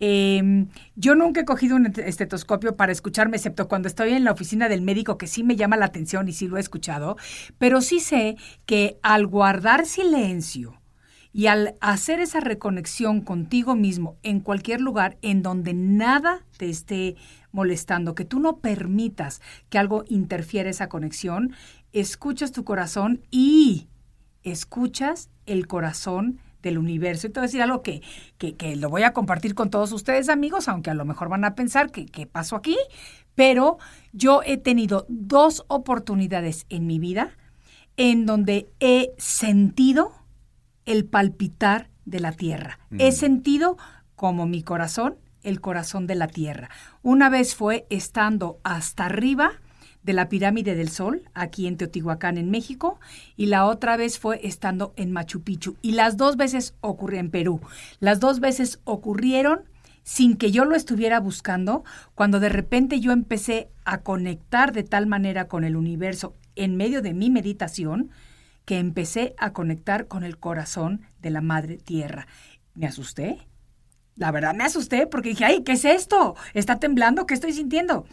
[0.00, 4.32] Eh, yo nunca he cogido un este- estetoscopio para escucharme, excepto cuando estoy en la
[4.32, 7.16] oficina del médico, que sí me llama la atención y sí lo he escuchado,
[7.58, 8.36] pero sí sé
[8.66, 10.80] que al guardar silencio
[11.32, 17.16] y al hacer esa reconexión contigo mismo en cualquier lugar en donde nada te esté
[17.52, 21.52] molestando, que tú no permitas que algo interfiera esa conexión,
[21.92, 23.88] escuchas tu corazón y
[24.42, 27.26] escuchas el corazón del universo.
[27.26, 28.02] Y te voy a decir algo que,
[28.38, 31.44] que, que lo voy a compartir con todos ustedes, amigos, aunque a lo mejor van
[31.44, 32.76] a pensar que qué pasó aquí,
[33.34, 33.78] pero
[34.12, 37.36] yo he tenido dos oportunidades en mi vida
[37.96, 40.12] en donde he sentido
[40.86, 42.78] el palpitar de la tierra.
[42.98, 43.76] He sentido
[44.16, 46.70] como mi corazón, el corazón de la tierra.
[47.02, 49.52] Una vez fue estando hasta arriba
[50.02, 52.98] de la pirámide del Sol, aquí en Teotihuacán, en México,
[53.36, 55.76] y la otra vez fue estando en Machu Picchu.
[55.82, 57.60] Y las dos veces ocurrió en Perú.
[57.98, 59.62] Las dos veces ocurrieron
[60.02, 61.84] sin que yo lo estuviera buscando,
[62.14, 67.02] cuando de repente yo empecé a conectar de tal manera con el universo en medio
[67.02, 68.10] de mi meditación,
[68.64, 72.26] que empecé a conectar con el corazón de la Madre Tierra.
[72.74, 73.46] Me asusté.
[74.16, 76.36] La verdad me asusté porque dije, ay, ¿qué es esto?
[76.54, 77.26] ¿Está temblando?
[77.26, 78.06] ¿Qué estoy sintiendo?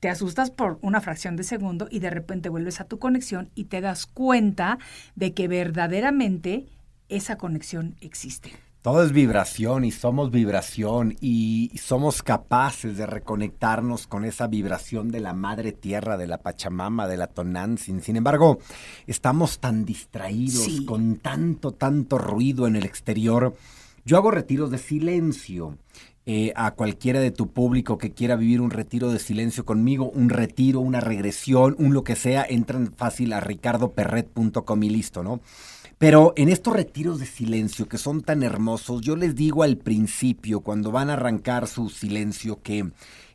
[0.00, 3.64] Te asustas por una fracción de segundo y de repente vuelves a tu conexión y
[3.64, 4.78] te das cuenta
[5.14, 6.66] de que verdaderamente
[7.08, 8.52] esa conexión existe.
[8.82, 15.18] Todo es vibración y somos vibración y somos capaces de reconectarnos con esa vibración de
[15.18, 18.00] la madre tierra, de la Pachamama, de la Tonantzin.
[18.00, 18.60] Sin embargo,
[19.08, 20.84] estamos tan distraídos Sí.
[20.84, 23.56] con tanto, tanto ruido en el exterior.
[24.04, 25.78] Yo hago retiros de silencio.
[26.28, 30.28] Eh, a cualquiera de tu público que quiera vivir un retiro de silencio conmigo, un
[30.28, 35.40] retiro, una regresión, un lo que sea, entran fácil a ricardoperret.com y listo, ¿no?
[35.98, 40.62] Pero en estos retiros de silencio que son tan hermosos, yo les digo al principio,
[40.62, 42.90] cuando van a arrancar su silencio, que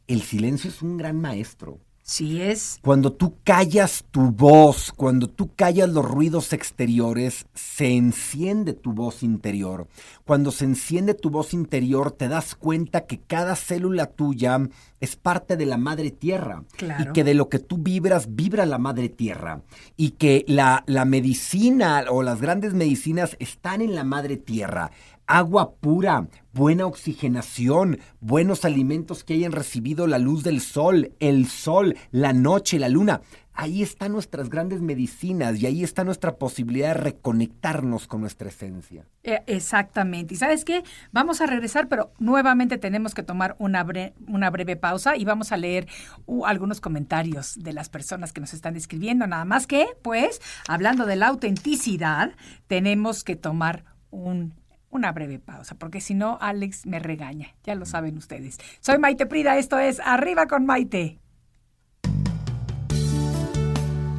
[0.07, 1.79] el silencio es un gran maestro.
[2.11, 2.77] Sí es.
[2.81, 9.23] Cuando tú callas tu voz, cuando tú callas los ruidos exteriores, se enciende tu voz
[9.23, 9.87] interior.
[10.25, 14.59] Cuando se enciende tu voz interior, te das cuenta que cada célula tuya
[14.99, 16.65] es parte de la madre tierra.
[16.75, 17.01] Claro.
[17.01, 19.61] Y que de lo que tú vibras, vibra la madre tierra.
[19.95, 24.91] Y que la, la medicina o las grandes medicinas están en la madre tierra
[25.31, 31.95] agua pura, buena oxigenación, buenos alimentos que hayan recibido la luz del sol, el sol,
[32.11, 33.21] la noche, la luna.
[33.53, 39.05] Ahí están nuestras grandes medicinas y ahí está nuestra posibilidad de reconectarnos con nuestra esencia.
[39.23, 40.33] Eh, Exactamente.
[40.33, 40.83] ¿Y sabes qué?
[41.13, 43.85] Vamos a regresar, pero nuevamente tenemos que tomar una,
[44.27, 45.87] una breve pausa y vamos a leer
[46.25, 49.25] uh, algunos comentarios de las personas que nos están escribiendo.
[49.27, 52.35] Nada más que, pues, hablando de la autenticidad,
[52.67, 54.60] tenemos que tomar un
[54.91, 57.55] una breve pausa, porque si no, Alex me regaña.
[57.63, 58.57] Ya lo saben ustedes.
[58.79, 61.19] Soy Maite Prida, esto es Arriba con Maite.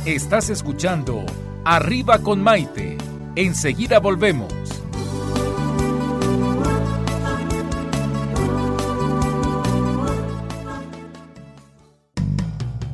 [0.05, 1.25] Estás escuchando
[1.65, 2.99] Arriba con Maite.
[3.37, 4.53] Enseguida volvemos.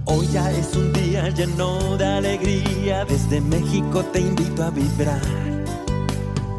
[0.05, 5.58] Hoy ya es un día lleno de alegría, desde México te invito a vibrar.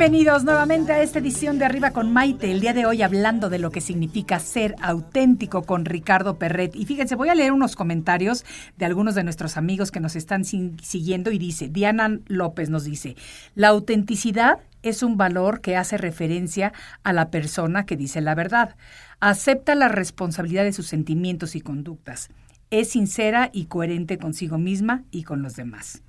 [0.00, 2.50] Bienvenidos nuevamente a esta edición de Arriba con Maite.
[2.50, 6.74] El día de hoy hablando de lo que significa ser auténtico con Ricardo Perret.
[6.74, 8.46] Y fíjense, voy a leer unos comentarios
[8.78, 13.14] de algunos de nuestros amigos que nos están siguiendo y dice, Diana López nos dice,
[13.54, 16.72] la autenticidad es un valor que hace referencia
[17.02, 18.76] a la persona que dice la verdad.
[19.20, 22.30] Acepta la responsabilidad de sus sentimientos y conductas.
[22.70, 26.02] Es sincera y coherente consigo misma y con los demás.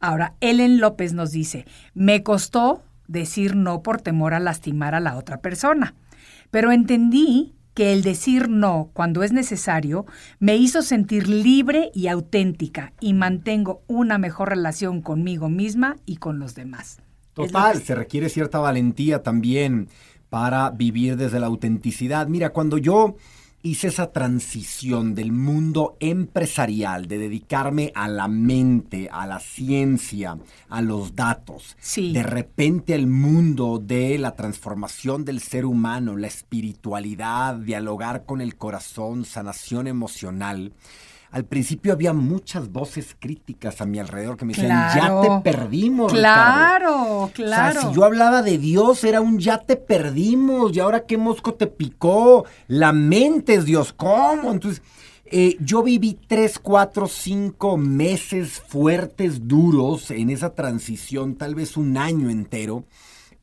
[0.00, 5.16] Ahora, Ellen López nos dice, me costó decir no por temor a lastimar a la
[5.16, 5.94] otra persona,
[6.50, 10.06] pero entendí que el decir no cuando es necesario
[10.38, 16.38] me hizo sentir libre y auténtica y mantengo una mejor relación conmigo misma y con
[16.38, 17.02] los demás.
[17.34, 19.88] Total, se requiere cierta valentía también
[20.30, 22.28] para vivir desde la autenticidad.
[22.28, 23.16] Mira, cuando yo
[23.66, 30.38] hice esa transición del mundo empresarial, de dedicarme a la mente, a la ciencia,
[30.68, 32.12] a los datos, Sí.
[32.12, 38.56] de repente al mundo de la transformación del ser humano, la espiritualidad, dialogar con el
[38.56, 40.72] corazón, sanación emocional.
[41.36, 45.22] Al principio había muchas voces críticas a mi alrededor que me decían, Claro.
[45.22, 46.10] ya te perdimos.
[46.10, 47.30] Ricardo".
[47.30, 47.78] Claro, claro.
[47.78, 51.18] O sea, si yo hablaba de Dios, era un ya te perdimos, y ahora qué
[51.18, 54.50] mosco te picó, la mente es Dios, ¿cómo?
[54.50, 54.80] Entonces,
[55.26, 61.98] eh, yo viví tres, cuatro, cinco meses fuertes, duros, en esa transición, tal vez un
[61.98, 62.84] año entero,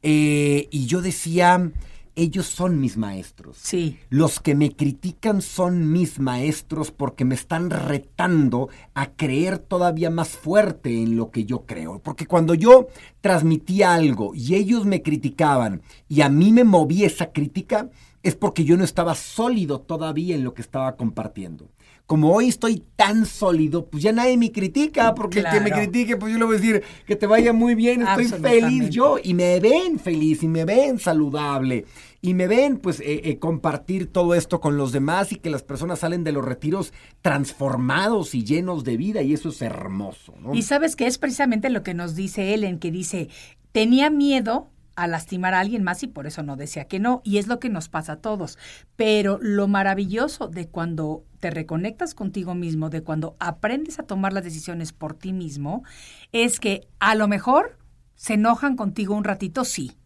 [0.02, 1.70] eh, y yo decía,
[2.16, 3.58] ellos son mis maestros.
[3.60, 4.00] Sí.
[4.10, 10.30] Los que me critican son mis maestros porque me están retando a creer todavía más
[10.30, 12.00] fuerte en lo que yo creo.
[12.00, 12.88] Porque cuando yo
[13.22, 17.90] transmitía algo y ellos me criticaban y a mí me movía esa crítica,
[18.22, 21.70] es porque yo no estaba sólido todavía en lo que estaba compartiendo.
[22.06, 25.84] Como hoy estoy tan sólido, pues ya nadie me critica, porque el que me Claro.
[25.84, 29.18] critique, pues yo le voy a decir que te vaya muy bien, estoy feliz yo
[29.24, 31.86] y me ven feliz y me ven saludable
[32.22, 35.64] y me ven pues eh, eh, compartir todo esto con los demás y que las
[35.64, 36.92] personas salen de los retiros
[37.22, 40.34] transformados y llenos de vida y eso es hermoso.
[40.42, 40.54] ¿no?
[40.54, 43.30] Y sabes que es precisamente lo que nos dice Ellen, que dice,
[43.72, 47.22] tenía miedo a lastimar a alguien más y por eso no decía que no.
[47.24, 48.58] Y es lo que nos pasa a todos.
[48.96, 54.44] Pero lo maravilloso de cuando te reconectas contigo mismo, de cuando aprendes a tomar las
[54.44, 55.84] decisiones por ti mismo,
[56.32, 57.78] es que a lo mejor
[58.16, 59.98] se enojan contigo un ratito, sí.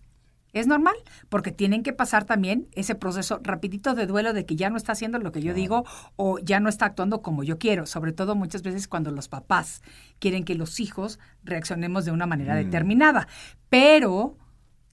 [0.53, 0.95] Es normal,
[1.29, 4.93] porque tienen que pasar también ese proceso rapidito de duelo de que ya no está
[4.93, 5.85] haciendo lo que yo digo
[6.15, 9.83] o ya no está actuando como yo quiero, sobre todo muchas veces cuando los papás
[10.19, 13.27] quieren que los hijos reaccionemos de una manera determinada.
[13.69, 14.38] Pero,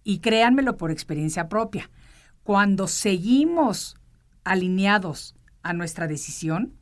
[0.04, 1.90] y créanmelo por experiencia propia,
[2.42, 3.96] cuando seguimos
[4.44, 6.74] alineados a nuestra decisión,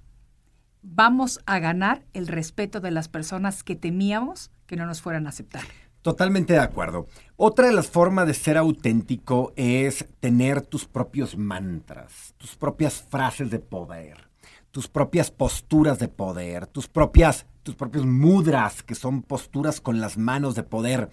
[0.82, 5.30] vamos a ganar el respeto de las personas que temíamos que no nos fueran a
[5.30, 5.62] aceptar.
[6.02, 7.06] Totalmente de acuerdo.
[7.36, 13.50] Otra de las formas de ser auténtico es tener tus propios mantras, tus propias frases
[13.50, 14.28] de poder,
[14.72, 20.18] tus propias posturas de poder, tus propias, tus propios mudras, que son posturas con las
[20.18, 21.08] manos de poder.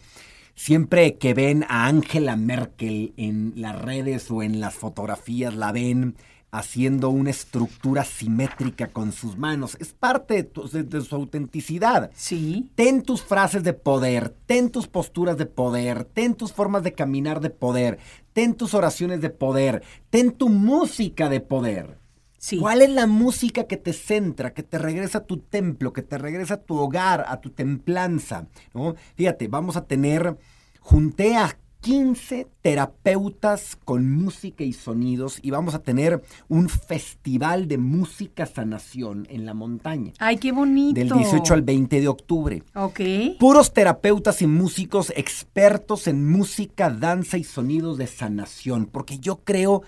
[0.63, 6.17] Siempre que ven a Angela Merkel en las redes o en las fotografías, la ven
[6.51, 9.77] haciendo una estructura simétrica con sus manos.
[9.79, 12.11] Es parte de, tu- de- de su autenticidad.
[12.13, 12.69] Sí.
[12.75, 17.39] Ten tus frases de poder, ten tus posturas de poder, ten tus formas de caminar
[17.39, 17.97] de poder,
[18.33, 21.97] ten tus oraciones de poder, ten tu música de poder.
[22.41, 22.57] Sí.
[22.57, 26.17] ¿Cuál es la música que te centra, que te regresa a tu templo, que te
[26.17, 28.47] regresa a tu hogar, a tu templanza?
[28.73, 28.95] ¿no?
[29.15, 30.37] Fíjate, vamos a tener,
[30.79, 37.77] junté a 15 terapeutas con música y sonidos y vamos a tener un festival de
[37.77, 40.11] música sanación en la montaña.
[40.19, 40.99] Ay, qué bonito.
[40.99, 42.63] Del 18 al 20 de octubre.
[42.75, 42.99] Ok.
[43.39, 49.83] Puros terapeutas y músicos expertos en música, danza y sonidos de sanación, porque yo creo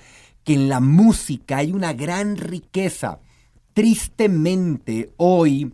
[0.46, 3.20] que en la música hay una gran riqueza.
[3.74, 5.74] Tristemente, hoy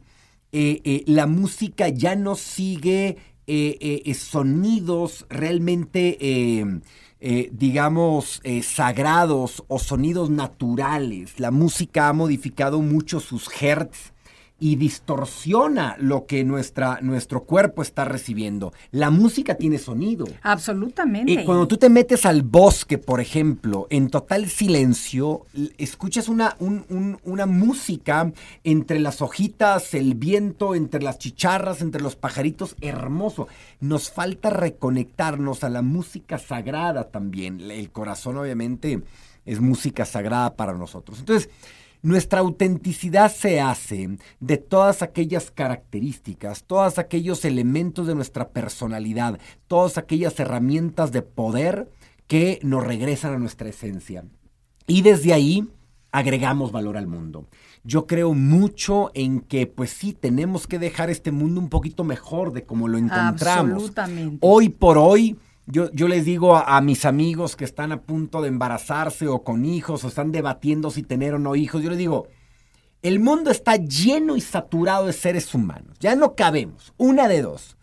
[0.52, 6.82] eh, eh, la música ya no sigue eh, eh, sonidos realmente, eh,
[7.20, 11.40] eh, digamos, eh, sagrados o sonidos naturales.
[11.40, 14.14] La música ha modificado mucho sus hertz
[14.60, 18.74] y distorsiona lo que nuestra, nuestro cuerpo está recibiendo.
[18.92, 20.26] La música tiene sonido.
[20.42, 21.32] Absolutamente.
[21.32, 25.46] Y cuando tú te metes al bosque, por ejemplo, en total silencio,
[25.78, 28.32] escuchas una, un- un- una música
[28.64, 33.48] entre las hojitas, el viento, entre las chicharras, entre los pajaritos, hermoso.
[33.80, 37.60] Nos falta reconectarnos a la música sagrada también.
[37.72, 39.02] El corazón, obviamente,
[39.46, 41.20] es música sagrada para nosotros.
[41.20, 41.50] Entonces,
[42.08, 49.98] nuestra autenticidad se hace de todas aquellas características, todos aquellos elementos de nuestra personalidad, todas
[49.98, 51.92] aquellas herramientas de poder
[52.28, 54.24] que nos regresan a nuestra esencia.
[54.88, 55.68] Y desde ahí
[56.14, 57.50] agregamos valor al mundo.
[57.84, 62.54] Yo creo mucho en que, pues sí, tenemos que dejar este mundo un poquito mejor
[62.54, 63.74] de como lo encontramos.
[63.74, 64.38] Absolutamente.
[64.40, 65.38] Hoy por hoy,
[65.68, 69.44] yo, yo les digo a, a mis amigos que están a punto de embarazarse o
[69.44, 72.28] con hijos o están debatiendo si tener o no hijos, yo les digo,
[73.02, 75.98] el mundo está lleno y saturado de seres humanos.
[76.00, 76.94] Ya no cabemos.
[76.98, 77.78] Una de dos.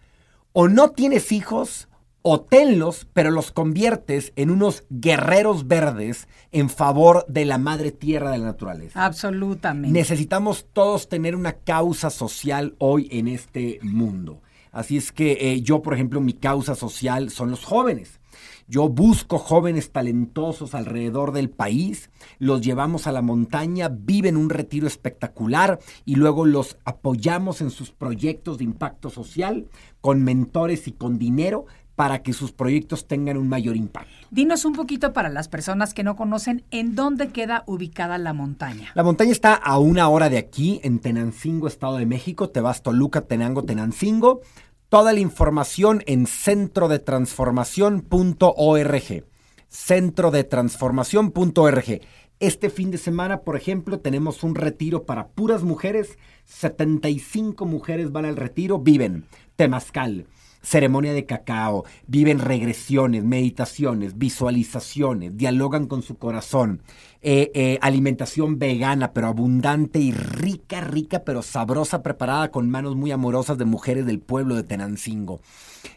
[0.52, 1.88] O no tienes hijos
[2.22, 8.30] o tenlos, pero los conviertes en unos guerreros verdes en favor de la madre tierra
[8.30, 9.04] de la naturaleza.
[9.04, 9.96] Absolutamente.
[9.96, 14.40] Necesitamos todos tener una causa social hoy en este mundo.
[14.74, 18.18] Así es que eh, yo, por ejemplo, mi causa social son los jóvenes.
[18.66, 24.86] Yo busco jóvenes talentosos alrededor del país, los llevamos a la montaña, viven un retiro
[24.86, 29.68] espectacular y luego los apoyamos en sus proyectos de impacto social
[30.00, 31.66] con mentores y con dinero
[31.96, 34.10] para que sus proyectos tengan un mayor impacto.
[34.30, 38.90] Dinos un poquito para las personas que no conocen en dónde queda ubicada la montaña.
[38.94, 42.50] La montaña está a una hora de aquí, en Tenancingo, Estado de México.
[42.50, 44.40] Te vas Toluca, Tenango, Tenancingo.
[44.88, 49.24] Toda la información en centrodetransformación.org.
[49.68, 52.00] Centrodetransformación.org.
[52.40, 56.18] Este fin de semana, por ejemplo, tenemos un retiro para puras mujeres.
[56.44, 59.24] 75 mujeres van al retiro, viven
[59.56, 60.26] temazcal,
[60.64, 66.80] ceremonia de cacao, viven regresiones, meditaciones, visualizaciones, dialogan con su corazón,
[67.22, 73.12] eh, eh, alimentación vegana, pero abundante y rica, rica, pero sabrosa, preparada con manos muy
[73.12, 75.40] amorosas de mujeres del pueblo de Tenancingo.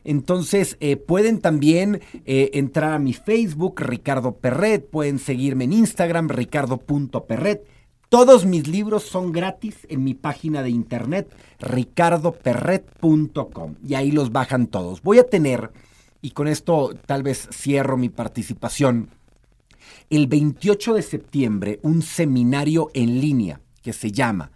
[0.03, 7.76] Entonces, eh, pueden también entrar a mi Facebook, Ricardo Perret, pueden seguirme en Instagram, ricardo.perret.
[8.09, 11.29] Todos mis libros son gratis en mi página de internet,
[11.59, 13.75] ricardoperret.com.
[13.85, 15.01] Y ahí los bajan todos.
[15.01, 15.73] Voy a tener,
[16.21, 19.09] y con esto tal vez cierro mi participación,
[20.09, 24.51] el 28 de septiembre un seminario en línea que se llama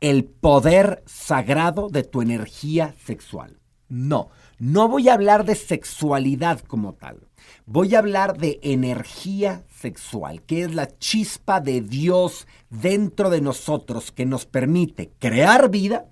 [0.00, 3.60] El poder sagrado de tu energía sexual.
[3.88, 7.28] No, no voy a hablar de sexualidad como tal.
[7.66, 14.12] Voy a hablar de energía sexual, que es la chispa de Dios dentro de nosotros
[14.12, 16.06] que nos permite crear vida,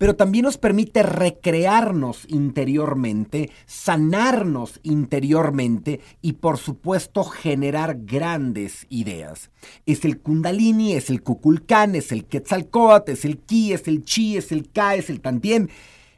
[0.00, 9.50] pero también nos permite recrearnos interiormente, sanarnos interiormente y por supuesto generar grandes ideas.
[9.84, 14.38] Es el kundalini, es el kukulcán, es el quetzalcóatl, es el ki, es el chi,
[14.38, 15.68] es el ka, es el tantiem.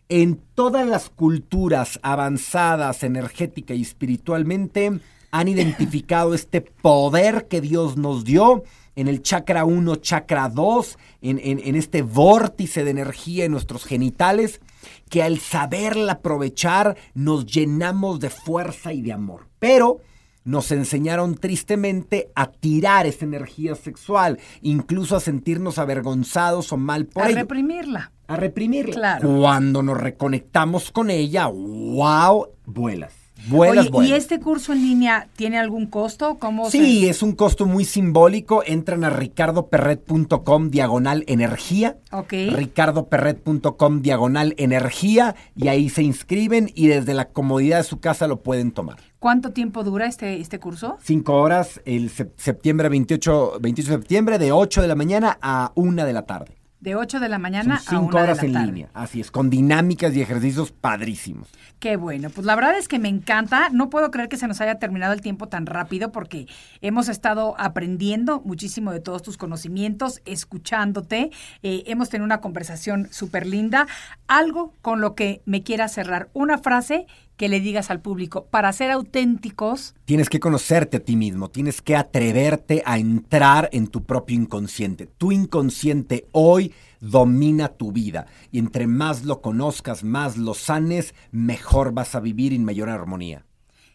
[0.08, 5.00] En todas las culturas avanzadas energética y espiritualmente
[5.32, 8.62] han identificado este poder que Dios nos dio
[8.94, 13.84] en el chakra 1, chakra 2, en, en, en, este vórtice de energía en nuestros
[13.84, 14.60] genitales,
[15.08, 19.48] que al saberla aprovechar nos llenamos de fuerza y de amor.
[19.58, 20.00] Pero
[20.44, 27.24] nos enseñaron tristemente a tirar esa energía sexual, incluso a sentirnos avergonzados o mal por
[27.24, 27.38] a ello.
[27.38, 28.12] reprimirla.
[28.26, 28.94] A reprimirla.
[28.94, 29.36] Claro.
[29.38, 33.21] Cuando nos reconectamos con ella, wow, vuelas.
[33.50, 34.08] Oye.
[34.08, 36.36] ¿y este curso en línea tiene algún costo?
[36.38, 38.62] ¿Cómo Sí, se- es un costo muy simbólico.
[38.64, 41.96] Entran a ricardoperret.com diagonal energía.
[42.12, 42.32] Ok.
[42.52, 48.42] ricardoperret.com diagonal energía y ahí se inscriben y desde la comodidad de su casa lo
[48.42, 48.98] pueden tomar.
[49.18, 50.96] ¿Cuánto tiempo dura este, este curso?
[51.02, 55.72] Cinco horas el sep- septiembre 28, 28 de septiembre de 8 de la mañana a
[55.74, 56.56] 1 de la tarde.
[56.82, 58.66] De 8 de la mañana Son a cinco 1 de horas la en tarde.
[58.66, 58.88] línea.
[58.92, 61.48] Así es, con dinámicas y ejercicios padrísimos.
[61.78, 63.68] Qué bueno, pues la verdad es que me encanta.
[63.70, 66.46] No puedo creer que se nos haya terminado el tiempo tan rápido porque
[66.80, 71.30] hemos estado aprendiendo muchísimo de todos tus conocimientos, escuchándote.
[71.62, 73.86] Eh, hemos tenido una conversación súper linda.
[74.26, 76.30] Algo con lo que me quiera cerrar.
[76.32, 77.06] Una frase
[77.42, 79.96] que le digas al público para ser auténticos.
[80.04, 85.06] Tienes que conocerte a ti mismo, tienes que atreverte a entrar en tu propio inconsciente.
[85.18, 88.26] Tu inconsciente hoy domina tu vida.
[88.52, 93.44] Y entre más lo conozcas, más lo sanes, mejor vas a vivir en mayor armonía.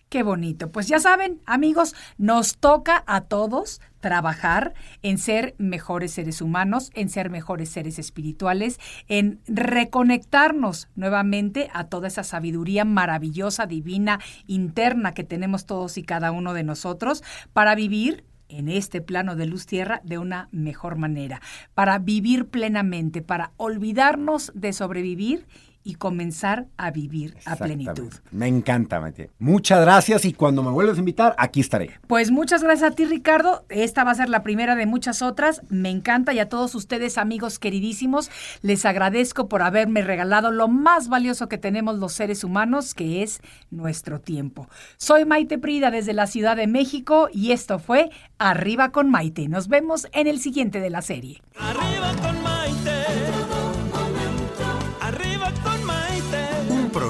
[0.09, 0.71] Qué bonito.
[0.71, 7.09] Pues ya saben, amigos, nos toca a todos trabajar en ser mejores seres humanos, en
[7.09, 8.79] ser mejores seres espirituales,
[9.09, 16.31] en reconectarnos nuevamente a toda esa sabiduría maravillosa, divina, interna que tenemos todos y cada
[16.31, 21.41] uno de nosotros para vivir en este plano de luz tierra de una mejor manera,
[21.73, 25.45] para vivir plenamente, para olvidarnos de sobrevivir
[25.87, 28.11] y comenzar a vivir a plenitud.
[28.31, 29.29] Me encanta, Mate.
[29.39, 31.91] Muchas gracias y cuando me vuelvas a invitar, aquí estaré.
[32.07, 33.63] Pues muchas gracias a ti, Ricardo.
[33.69, 35.61] Esta va a ser la primera de muchas otras.
[35.69, 38.29] Me encanta y a todos ustedes, amigos queridísimos,
[38.61, 43.39] les agradezco por haberme regalado lo más valioso que tenemos los seres humanos, que es
[43.71, 44.67] nuestro tiempo.
[44.97, 48.09] Soy Maite Prida desde la Ciudad de México y esto fue
[48.39, 49.47] Arriba con Maite.
[49.47, 51.41] Nos vemos en el siguiente de la serie.
[51.57, 52.46] Arriba con Maite.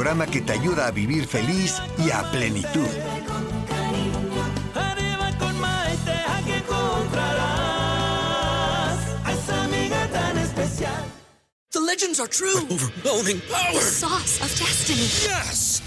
[0.08, 2.88] Programa que te ayuda a vivir feliz y a plenitud.
[11.72, 12.56] The legends are true.
[12.72, 13.82] overwhelming power.
[13.82, 15.10] Sauce of destiny.
[15.28, 15.87] Yes!